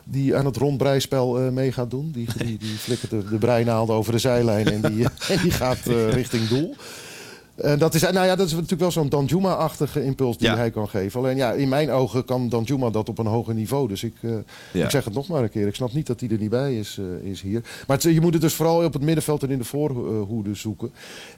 die 0.04 0.36
aan 0.36 0.44
het 0.44 0.56
rondbreispel 0.56 1.40
eh 1.40 1.48
mee 1.48 1.72
gaat 1.72 1.90
doen. 1.90 2.10
Die, 2.10 2.28
die, 2.36 2.58
die 2.58 2.76
flikkert 2.76 3.10
de, 3.10 3.28
de 3.28 3.38
breinaalden 3.38 3.96
over 3.96 4.12
de 4.12 4.18
zijlijn 4.18 4.66
en 4.66 4.92
die, 4.92 5.04
en 5.28 5.38
die 5.42 5.50
gaat 5.50 5.84
richting 6.10 6.48
doel. 6.48 6.74
En 7.54 7.78
dat 7.78 7.94
is, 7.94 8.00
nou 8.00 8.26
ja, 8.26 8.36
dat 8.36 8.46
is 8.46 8.52
natuurlijk 8.52 8.80
wel 8.80 8.90
zo'n 8.90 9.08
Danjuma-achtige 9.08 10.04
impuls 10.04 10.38
die 10.38 10.48
Ja. 10.48 10.56
hij 10.56 10.70
kan 10.70 10.88
geven. 10.88 11.20
Alleen 11.20 11.36
ja, 11.36 11.52
in 11.52 11.68
mijn 11.68 11.90
ogen 11.90 12.24
kan 12.24 12.48
Danjuma 12.48 12.90
dat 12.90 13.08
op 13.08 13.18
een 13.18 13.26
hoger 13.26 13.54
niveau. 13.54 13.88
Dus 13.88 14.02
ik, 14.04 14.14
eh, 14.20 14.30
Ja. 14.72 14.84
ik 14.84 14.90
zeg 14.90 15.04
het 15.04 15.14
nog 15.14 15.28
maar 15.28 15.42
een 15.42 15.50
keer. 15.50 15.66
Ik 15.66 15.74
snap 15.74 15.92
niet 15.92 16.06
dat 16.06 16.20
hij 16.20 16.28
er 16.28 16.38
niet 16.38 16.50
bij 16.50 16.78
is, 16.78 16.98
eh, 17.22 17.30
is 17.30 17.40
hier. 17.42 17.60
Maar 17.86 17.96
het- 17.96 18.14
je 18.14 18.20
moet 18.20 18.32
het 18.32 18.42
dus 18.42 18.54
vooral 18.54 18.84
op 18.84 18.92
het 18.92 19.02
middenveld 19.02 19.42
en 19.42 19.50
in 19.50 19.58
de 19.58 19.64
voorhoede 19.64 20.54
zoeken. 20.54 20.90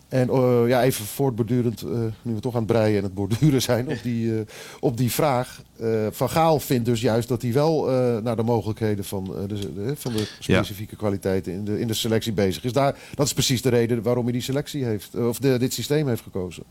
En 0.08 0.28
eh, 0.28 0.62
ja, 0.66 0.82
even 0.82 1.04
voortbordurend, 1.04 1.82
nu 2.22 2.34
we 2.34 2.40
toch 2.40 2.54
aan 2.54 2.62
het 2.62 2.72
breien 2.72 2.96
en 2.96 3.02
het 3.04 3.14
borduren 3.14 3.62
zijn 3.62 3.88
op 3.88 3.98
die, 4.02 4.32
op 4.80 4.96
die 4.96 5.10
vraag. 5.12 5.62
Van 6.10 6.30
Gaal 6.30 6.60
vindt 6.60 6.84
dus 6.84 7.00
juist 7.00 7.28
dat 7.28 7.42
hij 7.42 7.52
wel 7.52 7.84
naar 8.22 8.36
de 8.36 8.42
mogelijkheden 8.42 9.04
van, 9.04 9.24
de, 9.48 9.74
de- 9.74 9.92
van 9.96 10.12
de 10.12 10.28
specifieke 10.38 10.96
kwaliteiten 10.96 11.52
in 11.52 11.64
de, 11.64 11.80
in 11.80 11.86
de 11.86 11.94
selectie 11.94 12.32
bezig 12.32 12.64
is. 12.64 12.72
Daar, 12.72 12.96
dat 13.14 13.26
is 13.26 13.32
precies 13.32 13.62
de 13.62 13.68
reden 13.68 14.02
waarom 14.02 14.22
hij 14.24 14.32
die 14.32 14.42
selectie 14.42 14.84
heeft, 14.84 15.14
of 15.14 15.38
de, 15.38 15.58
dit 15.58 15.72
systeem 15.72 16.03
heeft 16.08 16.22
gekozen. 16.22 16.62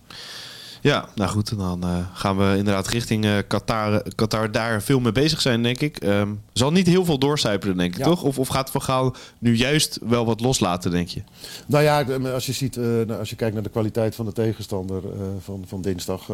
Ja, 0.82 1.06
nou 1.16 1.30
goed, 1.30 1.58
dan 1.58 1.84
eh, 1.84 1.98
gaan 2.14 2.38
we 2.38 2.58
inderdaad 2.58 2.88
richting 2.88 3.26
eh, 3.26 3.32
Qatar, 3.48 4.04
Qatar 4.16 4.52
daar 4.52 4.82
veel 4.82 5.00
mee 5.00 5.12
bezig 5.12 5.42
zijn, 5.42 5.64
denk 5.64 5.80
ik. 5.80 5.98
Ehm, 5.98 6.30
zal 6.54 6.72
niet 6.72 6.88
heel 6.88 7.06
veel 7.06 7.18
doorcijpelen, 7.20 7.78
denk 7.78 7.92
ik, 7.94 7.98
Ja. 8.00 8.06
toch? 8.06 8.24
Of, 8.24 8.40
of 8.40 8.48
gaat 8.48 8.72
Van 8.72 8.82
Gaal 8.82 9.16
nu 9.40 9.56
juist 9.56 10.00
wel 10.02 10.26
wat 10.26 10.40
loslaten, 10.40 10.92
denk 10.92 11.08
je? 11.08 11.22
Nou 11.68 11.84
ja, 11.84 12.04
als 12.34 12.46
je, 12.46 12.52
ziet, 12.54 12.78
eh, 12.78 12.84
nou, 12.84 13.14
als 13.20 13.30
je 13.30 13.36
kijkt 13.36 13.54
naar 13.54 13.64
de 13.64 13.70
kwaliteit 13.70 14.16
van 14.16 14.26
de 14.26 14.32
tegenstander 14.32 15.02
van, 15.40 15.64
van 15.68 15.82
dinsdag, 15.82 16.30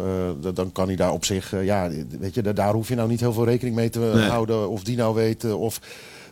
dan 0.53 0.71
kan 0.71 0.87
hij 0.87 0.95
daar 0.95 1.11
op 1.11 1.25
zich, 1.25 1.63
ja, 1.63 1.89
weet 2.19 2.33
je, 2.33 2.41
da- 2.41 2.53
daar 2.53 2.73
hoef 2.73 2.87
je 2.87 2.95
nou 2.95 3.09
niet 3.09 3.19
heel 3.19 3.33
veel 3.33 3.45
rekening 3.45 3.75
mee 3.75 3.89
te 3.89 3.99
Nee. 3.99 4.27
houden. 4.29 4.69
Of 4.69 4.83
die 4.83 4.97
nou 4.97 5.15
weet, 5.15 5.53
of 5.53 5.79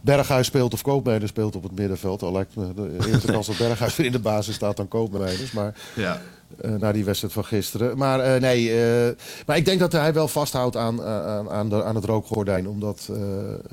Berghuis 0.01 0.47
speelt 0.47 0.73
of 0.73 0.81
Koopmeiners 0.81 1.29
speelt 1.31 1.55
op 1.55 1.63
het 1.63 1.75
middenveld. 1.75 2.21
Al 2.23 2.31
lijkt 2.31 2.55
me 2.55 2.73
de 2.73 3.07
eerste 3.11 3.31
kans 3.31 3.47
dat 3.47 3.57
Berghuis 3.57 3.95
weer 3.95 4.05
in 4.05 4.11
de 4.11 4.19
basis 4.19 4.55
staat 4.55 4.77
dan 4.77 4.87
Koopmeiners. 4.87 5.51
Maar 5.51 5.75
Ja. 5.95 6.21
Eh, 6.57 6.71
na 6.71 6.91
die 6.91 7.05
wedstrijd 7.05 7.33
van 7.33 7.45
gisteren. 7.45 7.97
Maar 7.97 8.19
eh, 8.19 8.41
nee, 8.41 8.69
eh, 8.71 9.15
maar 9.45 9.57
ik 9.57 9.65
denk 9.65 9.79
dat 9.79 9.91
hij 9.91 10.13
wel 10.13 10.27
vasthoudt 10.27 10.75
aan, 10.75 11.01
aan, 11.01 11.49
aan, 11.49 11.69
de, 11.69 11.83
aan 11.83 11.95
het 11.95 12.05
rookgordijn. 12.05 12.67
Omdat, 12.67 13.09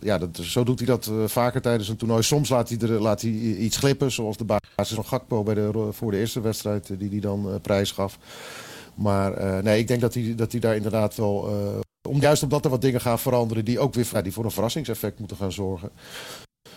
ja, 0.00 0.18
dat, 0.18 0.36
zo 0.36 0.64
doet 0.64 0.78
hij 0.78 0.88
dat 0.88 1.10
vaker 1.26 1.60
tijdens 1.60 1.88
een 1.88 1.96
toernooi. 1.96 2.22
Soms 2.22 2.48
laat 2.48 2.68
hij, 2.68 2.78
er, 2.78 3.00
laat 3.00 3.20
hij 3.20 3.30
iets 3.30 3.76
glippen, 3.76 4.12
zoals 4.12 4.36
de 4.36 4.44
basis 4.44 4.94
van 4.94 5.04
Gakpo 5.04 5.42
bij 5.42 5.54
de, 5.54 5.88
voor 5.90 6.10
de 6.10 6.18
eerste 6.18 6.40
wedstrijd 6.40 6.90
die 6.98 7.10
hij 7.10 7.20
dan 7.20 7.58
prijs 7.62 7.90
gaf. 7.90 8.18
Maar 8.94 9.62
nee, 9.62 9.78
ik 9.78 9.88
denk 9.88 10.00
dat 10.00 10.14
hij, 10.14 10.34
dat 10.36 10.52
hij 10.52 10.60
daar 10.60 10.76
inderdaad 10.76 11.14
wel... 11.14 11.48
om, 12.08 12.20
juist 12.20 12.42
omdat 12.42 12.64
er 12.64 12.70
wat 12.70 12.82
dingen 12.82 13.00
gaan 13.00 13.18
veranderen 13.18 13.64
die 13.64 13.78
ook 13.78 13.94
weer 13.94 14.08
ja, 14.12 14.22
die 14.22 14.32
voor 14.32 14.44
een 14.44 14.50
verrassingseffect 14.50 15.18
moeten 15.18 15.36
gaan 15.36 15.52
zorgen. 15.52 15.90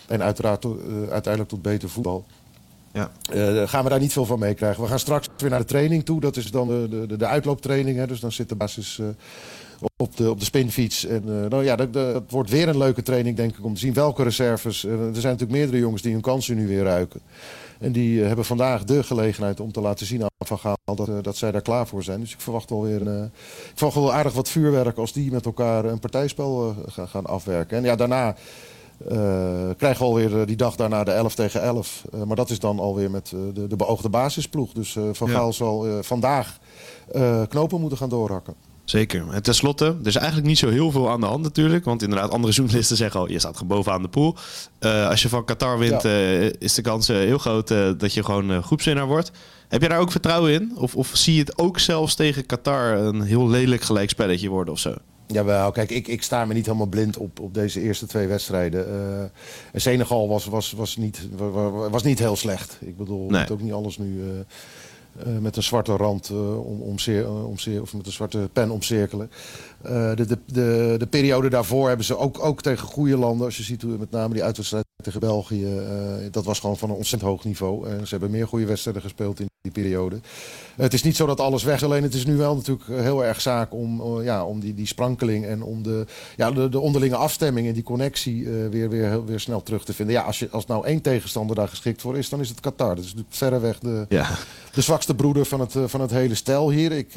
En 0.07 0.23
uiteraard 0.23 0.65
uiteindelijk 1.09 1.49
tot 1.49 1.61
beter 1.61 1.89
voetbal. 1.89 2.25
Ja. 2.93 3.11
Gaan 3.65 3.83
we 3.83 3.89
daar 3.89 3.99
niet 3.99 4.13
veel 4.13 4.25
van 4.25 4.39
meekrijgen. 4.39 4.83
We 4.83 4.89
gaan 4.89 4.99
straks 4.99 5.26
weer 5.41 5.49
naar 5.49 5.59
de 5.59 5.65
training 5.65 6.05
toe. 6.05 6.19
Dat 6.19 6.35
is 6.35 6.51
dan 6.51 6.67
de, 6.67 7.05
de, 7.07 7.17
de 7.17 7.25
uitlooptraining. 7.25 7.97
Hè. 7.97 8.07
Dus 8.07 8.19
dan 8.19 8.31
zit 8.31 8.49
de 8.49 8.55
basis 8.55 8.99
eh, 8.99 9.07
op 9.97 10.17
de, 10.17 10.29
op 10.29 10.39
de 10.39 10.45
spinfiets. 10.45 11.05
En 11.05 11.23
eh, 11.27 11.49
nou 11.49 11.63
ja, 11.63 11.75
dat, 11.75 12.23
wordt 12.29 12.49
weer 12.49 12.67
een 12.67 12.77
leuke 12.77 13.03
training, 13.03 13.35
denk 13.35 13.57
ik, 13.57 13.65
om 13.65 13.73
te 13.73 13.79
zien 13.79 13.93
welke 13.93 14.23
reserves. 14.23 14.85
eh, 14.85 14.91
er 14.91 14.97
zijn 14.97 15.33
natuurlijk 15.33 15.51
meerdere 15.59 15.79
jongens 15.79 16.01
die 16.01 16.11
hun 16.13 16.21
kansen 16.21 16.55
nu 16.55 16.67
weer 16.67 16.83
ruiken. 16.83 17.21
En 17.79 17.91
die 17.91 18.21
hebben 18.21 18.45
vandaag 18.45 18.83
de 18.83 19.03
gelegenheid 19.03 19.59
om 19.59 19.71
te 19.71 19.81
laten 19.81 20.05
zien 20.05 20.23
aan 20.23 20.29
Van 20.45 20.59
Gaal 20.59 20.77
dat, 20.95 21.23
dat 21.23 21.37
zij 21.37 21.51
daar 21.51 21.61
klaar 21.61 21.87
voor 21.87 22.03
zijn. 22.03 22.19
Dus 22.19 22.33
ik 22.33 22.41
verwacht 22.41 22.69
wel 22.69 22.83
weer 22.83 23.07
een, 23.07 23.23
ik 23.23 23.71
verwacht 23.75 23.97
wel 23.97 24.13
aardig 24.13 24.33
wat 24.33 24.49
vuurwerk 24.49 24.97
als 24.97 25.13
die 25.13 25.31
met 25.31 25.45
elkaar 25.45 25.85
een 25.85 25.99
partijspel 25.99 26.75
gaan, 26.87 27.25
afwerken. 27.25 27.77
En 27.77 27.83
ja, 27.83 27.95
daarna 27.95 28.35
krijgen 29.77 29.99
we 29.99 30.03
alweer 30.05 30.39
eh, 30.39 30.47
die 30.47 30.55
dag 30.55 30.75
daarna 30.75 31.03
de 31.03 31.11
11 31.11 31.35
tegen 31.35 31.61
11. 31.61 32.03
Eh, 32.13 32.23
maar 32.23 32.35
dat 32.35 32.49
is 32.49 32.59
dan 32.59 32.79
alweer 32.79 33.11
met 33.11 33.31
eh, 33.33 33.39
de, 33.53 33.67
de 33.67 33.75
beoogde 33.75 34.09
basisploeg. 34.09 34.71
Dus 34.73 34.95
eh, 34.95 35.03
Van 35.11 35.27
Ja. 35.27 35.33
Gaal 35.33 35.53
zal 35.53 35.87
eh, 35.87 35.93
vandaag 36.01 36.57
eh, 37.11 37.41
knopen 37.49 37.79
moeten 37.79 37.97
gaan 37.97 38.09
doorhakken. 38.09 38.53
Zeker. 38.85 39.25
En 39.31 39.43
tenslotte, 39.43 39.85
er 39.85 40.07
is 40.07 40.15
eigenlijk 40.15 40.47
niet 40.47 40.57
zo 40.57 40.69
heel 40.69 40.91
veel 40.91 41.09
aan 41.09 41.19
de 41.19 41.25
hand 41.25 41.43
natuurlijk. 41.43 41.85
Want 41.85 42.01
inderdaad, 42.03 42.31
andere 42.31 42.53
journalisten 42.53 42.97
zeggen 42.97 43.19
al, 43.19 43.29
je 43.29 43.39
staat 43.39 43.57
gewoon 43.57 43.77
bovenaan 43.77 44.01
de 44.01 44.07
pool. 44.07 44.35
Eh, 44.79 45.09
als 45.09 45.21
je 45.21 45.29
van 45.29 45.45
Qatar 45.45 45.77
wint, 45.79 46.01
Ja. 46.01 46.09
eh, 46.09 46.51
is 46.59 46.73
de 46.73 46.81
kans 46.81 47.09
eh, 47.09 47.17
heel 47.17 47.37
groot 47.37 47.71
eh, 47.71 47.89
dat 47.97 48.13
je 48.13 48.23
gewoon 48.23 48.51
eh, 48.51 48.63
groepswinnaar 48.63 49.07
wordt. 49.07 49.31
Heb 49.67 49.81
je 49.81 49.89
daar 49.89 49.99
ook 49.99 50.11
vertrouwen 50.11 50.51
in? 50.53 50.71
Of, 50.75 50.95
of 50.95 51.09
zie 51.13 51.33
je 51.33 51.39
het 51.39 51.57
ook 51.57 51.79
zelfs 51.79 52.15
tegen 52.15 52.45
Qatar 52.45 52.97
een 52.97 53.21
heel 53.21 53.47
lelijk 53.47 53.81
gelijkspelletje 53.81 54.49
worden 54.49 54.73
of 54.73 54.79
zo? 54.79 54.93
Jawel, 55.27 55.71
kijk, 55.71 55.89
ik, 55.91 56.07
ik 56.07 56.23
sta 56.23 56.45
me 56.45 56.53
niet 56.53 56.65
helemaal 56.65 56.87
blind 56.87 57.17
op, 57.17 57.39
op 57.39 57.53
deze 57.53 57.81
eerste 57.81 58.05
twee 58.05 58.27
wedstrijden. 58.27 58.85
En 59.71 59.81
Senegal 59.81 60.27
was, 60.27 60.45
was, 60.45 60.71
was, 60.71 60.95
niet, 60.97 61.27
wa- 61.35 61.49
wa- 61.49 61.89
was 61.89 62.03
niet 62.03 62.19
heel 62.19 62.35
slecht. 62.35 62.77
Ik 62.81 62.97
bedoel, 62.97 63.29
Nee. 63.29 63.41
moet 63.41 63.51
ook 63.51 63.61
niet 63.61 63.71
alles 63.73 63.97
nu 63.97 64.21
eh, 64.21 64.39
eh, 65.35 65.41
met 65.41 65.55
een 65.55 65.63
zwarte 65.63 65.95
rand 65.95 66.29
eh, 66.29 66.65
om, 66.67 66.81
omceer, 66.81 67.23
eh, 67.25 67.45
omceer, 67.47 67.81
of 67.81 67.93
met 67.93 68.05
een 68.05 68.11
zwarte 68.11 68.49
pen 68.53 68.69
omcirkelen. 68.71 69.31
De, 69.81 70.13
de, 70.27 70.37
de, 70.45 70.95
de 70.97 71.07
periode 71.09 71.49
daarvoor 71.49 71.87
hebben 71.87 72.05
ze 72.05 72.17
ook, 72.17 72.43
ook 72.43 72.61
tegen 72.61 72.87
goede 72.87 73.17
landen. 73.17 73.45
Als 73.45 73.57
je 73.57 73.63
ziet 73.63 73.81
hoe 73.81 73.97
met 73.97 74.11
name 74.11 74.33
die 74.33 74.43
uitwedstrijd 74.43 74.85
tegen 75.03 75.19
België. 75.19 75.67
dat 76.31 76.45
was 76.45 76.59
gewoon 76.59 76.77
van 76.77 76.89
een 76.89 76.95
ontzettend 76.95 77.31
hoog 77.31 77.43
niveau. 77.43 77.87
En 77.89 77.99
ze 78.07 78.09
hebben 78.09 78.31
meer 78.31 78.47
goede 78.47 78.65
wedstrijden 78.65 79.01
gespeeld 79.01 79.39
in 79.39 79.49
die 79.61 79.71
periode. 79.83 80.19
Het 80.75 80.93
is 80.93 81.03
niet 81.03 81.15
zo 81.15 81.25
dat 81.25 81.39
alles 81.39 81.63
weg 81.63 81.75
is. 81.75 81.83
Alleen 81.83 82.03
het 82.03 82.13
is 82.13 82.25
nu 82.25 82.35
wel 82.35 82.55
natuurlijk 82.55 82.87
heel 82.87 83.25
erg 83.25 83.41
zaak 83.41 83.73
om, 83.73 84.01
eh, 84.01 84.25
ja, 84.25 84.45
om 84.45 84.59
die, 84.59 84.73
die 84.73 84.85
sprankeling 84.85 85.45
en 85.45 85.63
om 85.63 85.83
de, 85.83 86.05
ja, 86.35 86.51
de, 86.51 86.69
de 86.69 86.79
onderlinge 86.79 87.15
afstemming 87.15 87.67
en 87.67 87.73
die 87.73 87.83
connectie 87.83 88.45
eh, 88.45 88.51
weer, 88.69 88.89
weer, 88.89 89.09
heel- 89.09 89.25
weer 89.25 89.39
snel 89.39 89.63
terug 89.63 89.85
te 89.85 89.93
vinden. 89.93 90.15
Ja, 90.15 90.21
als, 90.21 90.39
je, 90.39 90.49
als 90.51 90.65
nou 90.65 90.85
één 90.85 91.01
tegenstander 91.01 91.55
daar 91.55 91.67
geschikt 91.67 92.01
voor 92.01 92.17
is, 92.17 92.29
dan 92.29 92.39
is 92.39 92.49
het 92.49 92.59
Qatar. 92.59 92.95
Dat 92.95 93.03
is 93.03 93.09
natuurlijk 93.09 93.35
verreweg 93.35 93.79
de, 93.79 94.05
Ja, 94.09 94.37
de 94.73 94.81
zwakste 94.81 95.15
broeder 95.15 95.45
van 95.45 95.59
het, 95.59 95.75
eh, 95.75 95.83
van 95.85 96.01
het 96.01 96.11
hele 96.11 96.35
stel 96.35 96.69
hier. 96.71 96.91
Ik 96.91 97.11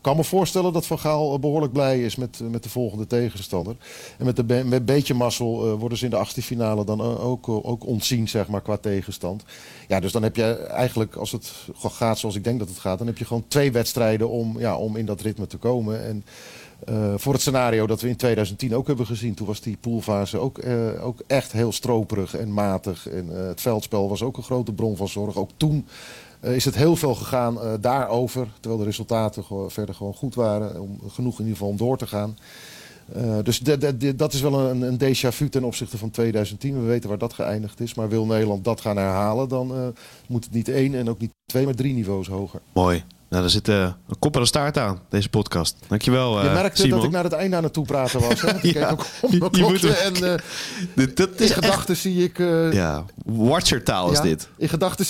kan 0.00 0.16
me 0.16 0.24
voorstellen 0.24 0.72
dat 0.72 0.86
Van 0.86 0.98
Gaal 0.98 1.34
eh, 1.34 1.40
behoorlijk 1.40 1.72
blij 1.72 2.02
is 2.02 2.16
met, 2.16 2.40
met 2.50 2.62
de 2.62 2.68
volgende 2.68 3.06
tegenstander. 3.06 3.76
En 4.18 4.24
met, 4.24 4.36
de 4.36 4.44
be- 4.44 4.64
met 4.64 4.78
een 4.78 4.84
beetje 4.84 5.14
mazzel 5.14 5.76
worden 5.78 5.98
ze 5.98 6.04
in 6.04 6.10
de 6.10 6.16
achtste 6.16 6.42
finale 6.42 6.84
dan 6.84 7.00
ook, 7.00 7.48
ook 7.48 7.86
ontzien, 7.86 8.28
zeg 8.28 8.48
maar, 8.48 8.62
qua 8.62 8.76
tegenstand. 8.76 9.42
Ja, 9.88 10.00
dus 10.00 10.12
dan 10.12 10.22
heb 10.22 10.36
je 10.36 10.52
eigenlijk, 10.54 11.14
als 11.16 11.32
het 11.32 11.52
gaat 11.74 12.18
zoals 12.18 12.34
ik 12.36 12.44
denk 12.44 12.58
dat 12.58 12.68
het 12.68 12.78
gaat, 12.78 12.98
dan 12.98 13.06
heb 13.06 13.18
je 13.18 13.24
gewoon 13.24 13.44
twee 13.48 13.72
wedstrijden 13.72 14.28
om, 14.28 14.58
ja, 14.58 14.76
om 14.76 14.96
in 14.96 15.06
dat 15.06 15.20
ritme 15.20 15.46
te 15.46 15.56
komen. 15.56 16.04
En 16.04 16.24
eh, 16.84 17.14
voor 17.16 17.32
het 17.32 17.42
scenario 17.42 17.86
dat 17.86 18.00
we 18.00 18.08
in 18.08 18.16
2010 18.16 18.74
ook 18.74 18.86
hebben 18.86 19.06
gezien, 19.06 19.34
toen 19.34 19.46
was 19.46 19.60
die 19.60 19.76
poolfase 19.80 20.38
ook, 20.38 20.58
eh, 20.58 21.04
ook 21.04 21.18
echt 21.26 21.52
heel 21.52 21.72
stroperig 21.72 22.36
en 22.36 22.52
matig. 22.52 23.08
En 23.08 23.36
eh, 23.36 23.46
het 23.46 23.60
veldspel 23.60 24.08
was 24.08 24.22
ook 24.22 24.36
een 24.36 24.42
grote 24.42 24.72
bron 24.72 24.96
van 24.96 25.08
zorg. 25.08 25.36
Ook 25.36 25.50
toen 25.56 25.86
is 26.40 26.64
het 26.64 26.74
heel 26.74 26.96
veel 26.96 27.14
gegaan 27.14 27.58
daarover, 27.80 28.48
terwijl 28.60 28.80
de 28.80 28.86
resultaten 28.86 29.44
verder 29.68 29.94
gewoon 29.94 30.14
goed 30.14 30.34
waren. 30.34 30.80
Om, 30.80 30.98
genoeg 31.08 31.32
in 31.32 31.44
ieder 31.44 31.56
geval 31.56 31.68
om 31.68 31.76
door 31.76 31.98
te 31.98 32.06
gaan. 32.06 32.36
Eh, 33.12 33.38
dus 33.42 33.58
de- 33.58 33.78
de- 33.78 33.96
de- 33.96 34.16
dat 34.16 34.32
is 34.32 34.40
wel 34.40 34.60
een, 34.60 34.82
een 34.82 34.98
déjà 34.98 35.28
vu 35.28 35.48
ten 35.48 35.64
opzichte 35.64 35.98
van 35.98 36.10
2010. 36.10 36.80
We 36.80 36.86
weten 36.86 37.08
waar 37.08 37.18
dat 37.18 37.32
geëindigd 37.32 37.80
is. 37.80 37.94
Maar 37.94 38.08
wil 38.08 38.26
Nederland 38.26 38.64
dat 38.64 38.80
gaan 38.80 38.96
herhalen, 38.96 39.48
dan 39.48 39.74
eh, 39.74 39.78
moet 40.28 40.44
het 40.44 40.52
niet 40.52 40.68
één 40.68 40.94
en 40.94 41.08
ook 41.08 41.18
niet 41.20 41.30
twee, 41.46 41.64
maar 41.64 41.74
drie 41.74 41.94
niveaus 41.94 42.26
hoger. 42.28 42.60
mooi. 42.72 43.04
Nou, 43.28 43.42
daar 43.46 43.54
zit 43.54 43.68
eh, 43.68 43.82
een 44.08 44.18
kop 44.18 44.34
en 44.34 44.40
een 44.40 44.46
staart 44.46 44.78
aan, 44.78 45.00
deze 45.08 45.28
podcast. 45.28 45.76
Dankjewel, 45.88 46.42
Je 46.42 46.50
merkte 46.50 46.80
Simon. 46.80 46.96
dat 46.96 47.06
ik 47.06 47.12
naar 47.12 47.24
het 47.24 47.32
einde 47.32 47.56
aan 47.56 47.62
het 47.62 47.72
toepraten 47.72 48.20
was. 48.20 48.40
Hè? 48.40 48.52
Ja, 48.72 48.90
ook 48.90 49.06
je- 49.30 49.38
moet 49.62 49.84
en 49.84 50.12
Dit- 50.94 51.16
dat 51.16 51.28
in 51.28 51.34
is 51.44 51.50
echt... 51.50 51.54
gedachten 51.54 51.96
zie 51.96 52.24
ik... 52.24 52.38
Ja, 52.72 53.04
watchertaal 53.24 54.10
is 54.10 54.16
ja, 54.16 54.22
dit. 54.22 54.48
In 54.56 54.68
gedachten, 54.68 55.06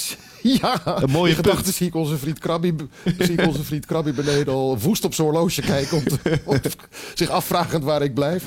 ja, 0.61 0.81
Een 0.85 1.11
mooie 1.11 1.35
punt. 1.41 1.67
zie 1.67 1.87
ik 1.87 1.95
onze 1.95 2.19
vriend 2.19 2.39
Krabby, 2.39 2.75
zie 3.19 3.33
ik 3.33 3.47
onze 3.47 3.65
vriend 3.65 3.87
Krabby 3.87 4.13
beneden 4.13 4.53
al 4.55 4.79
woest 4.79 5.05
op 5.05 5.15
zijn 5.15 5.27
horloge 5.29 5.61
kijken. 5.61 5.97
Om, 5.97 6.05
te- 6.05 6.39
om 6.45 6.59
zich 7.15 7.29
afvragend 7.29 7.85
waar 7.85 8.03
ik 8.03 8.15
blijf. 8.15 8.45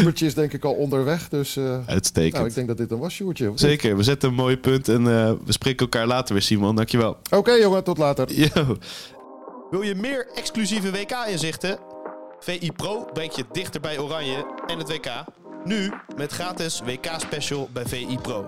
Ubertje 0.00 0.26
is 0.26 0.34
denk 0.34 0.52
ik 0.52 0.64
al 0.64 0.72
onderweg. 0.72 1.28
Dus 1.28 1.56
eh, 1.56 1.78
Uitstekend. 1.86 2.34
nou, 2.34 2.46
ik 2.46 2.54
denk 2.54 2.68
dat 2.68 2.76
dit 2.76 2.90
een 2.90 2.98
was, 2.98 3.14
Sjoerdje. 3.14 3.48
Oké 3.48 3.58
Zeker, 3.58 3.96
we 3.96 4.02
zetten 4.02 4.28
een 4.28 4.34
mooi 4.34 4.56
punt 4.58 4.88
en 4.88 5.00
eh, 5.00 5.32
we 5.44 5.52
spreken 5.52 5.78
elkaar 5.86 6.06
later 6.06 6.34
weer, 6.34 6.42
Simon. 6.42 6.76
Dankjewel. 6.76 7.16
jongen, 7.60 7.84
tot 7.84 7.98
later. 7.98 8.32
Yo. 8.32 8.76
Wil 9.70 9.82
je 9.82 9.94
meer 9.94 10.26
exclusieve 10.34 10.90
WK-inzichten? 10.90 11.78
VI 12.40 12.72
Pro 12.76 13.08
brengt 13.12 13.36
je 13.36 13.44
dichter 13.52 13.80
bij 13.80 13.98
Oranje 13.98 14.46
en 14.66 14.78
het 14.78 14.88
WK. 14.88 15.06
Nu 15.64 15.92
met 16.16 16.32
gratis 16.32 16.80
WK-special 16.80 17.68
bij 17.72 17.86
VI 17.86 18.18
Pro. 18.22 18.46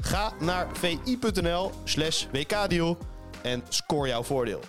Ga 0.00 0.32
naar 0.40 0.66
vi.nl 0.72 1.70
slash 1.84 2.26
WK-deal 2.32 2.98
en 3.42 3.62
score 3.68 4.08
jouw 4.08 4.22
voordeel. 4.22 4.60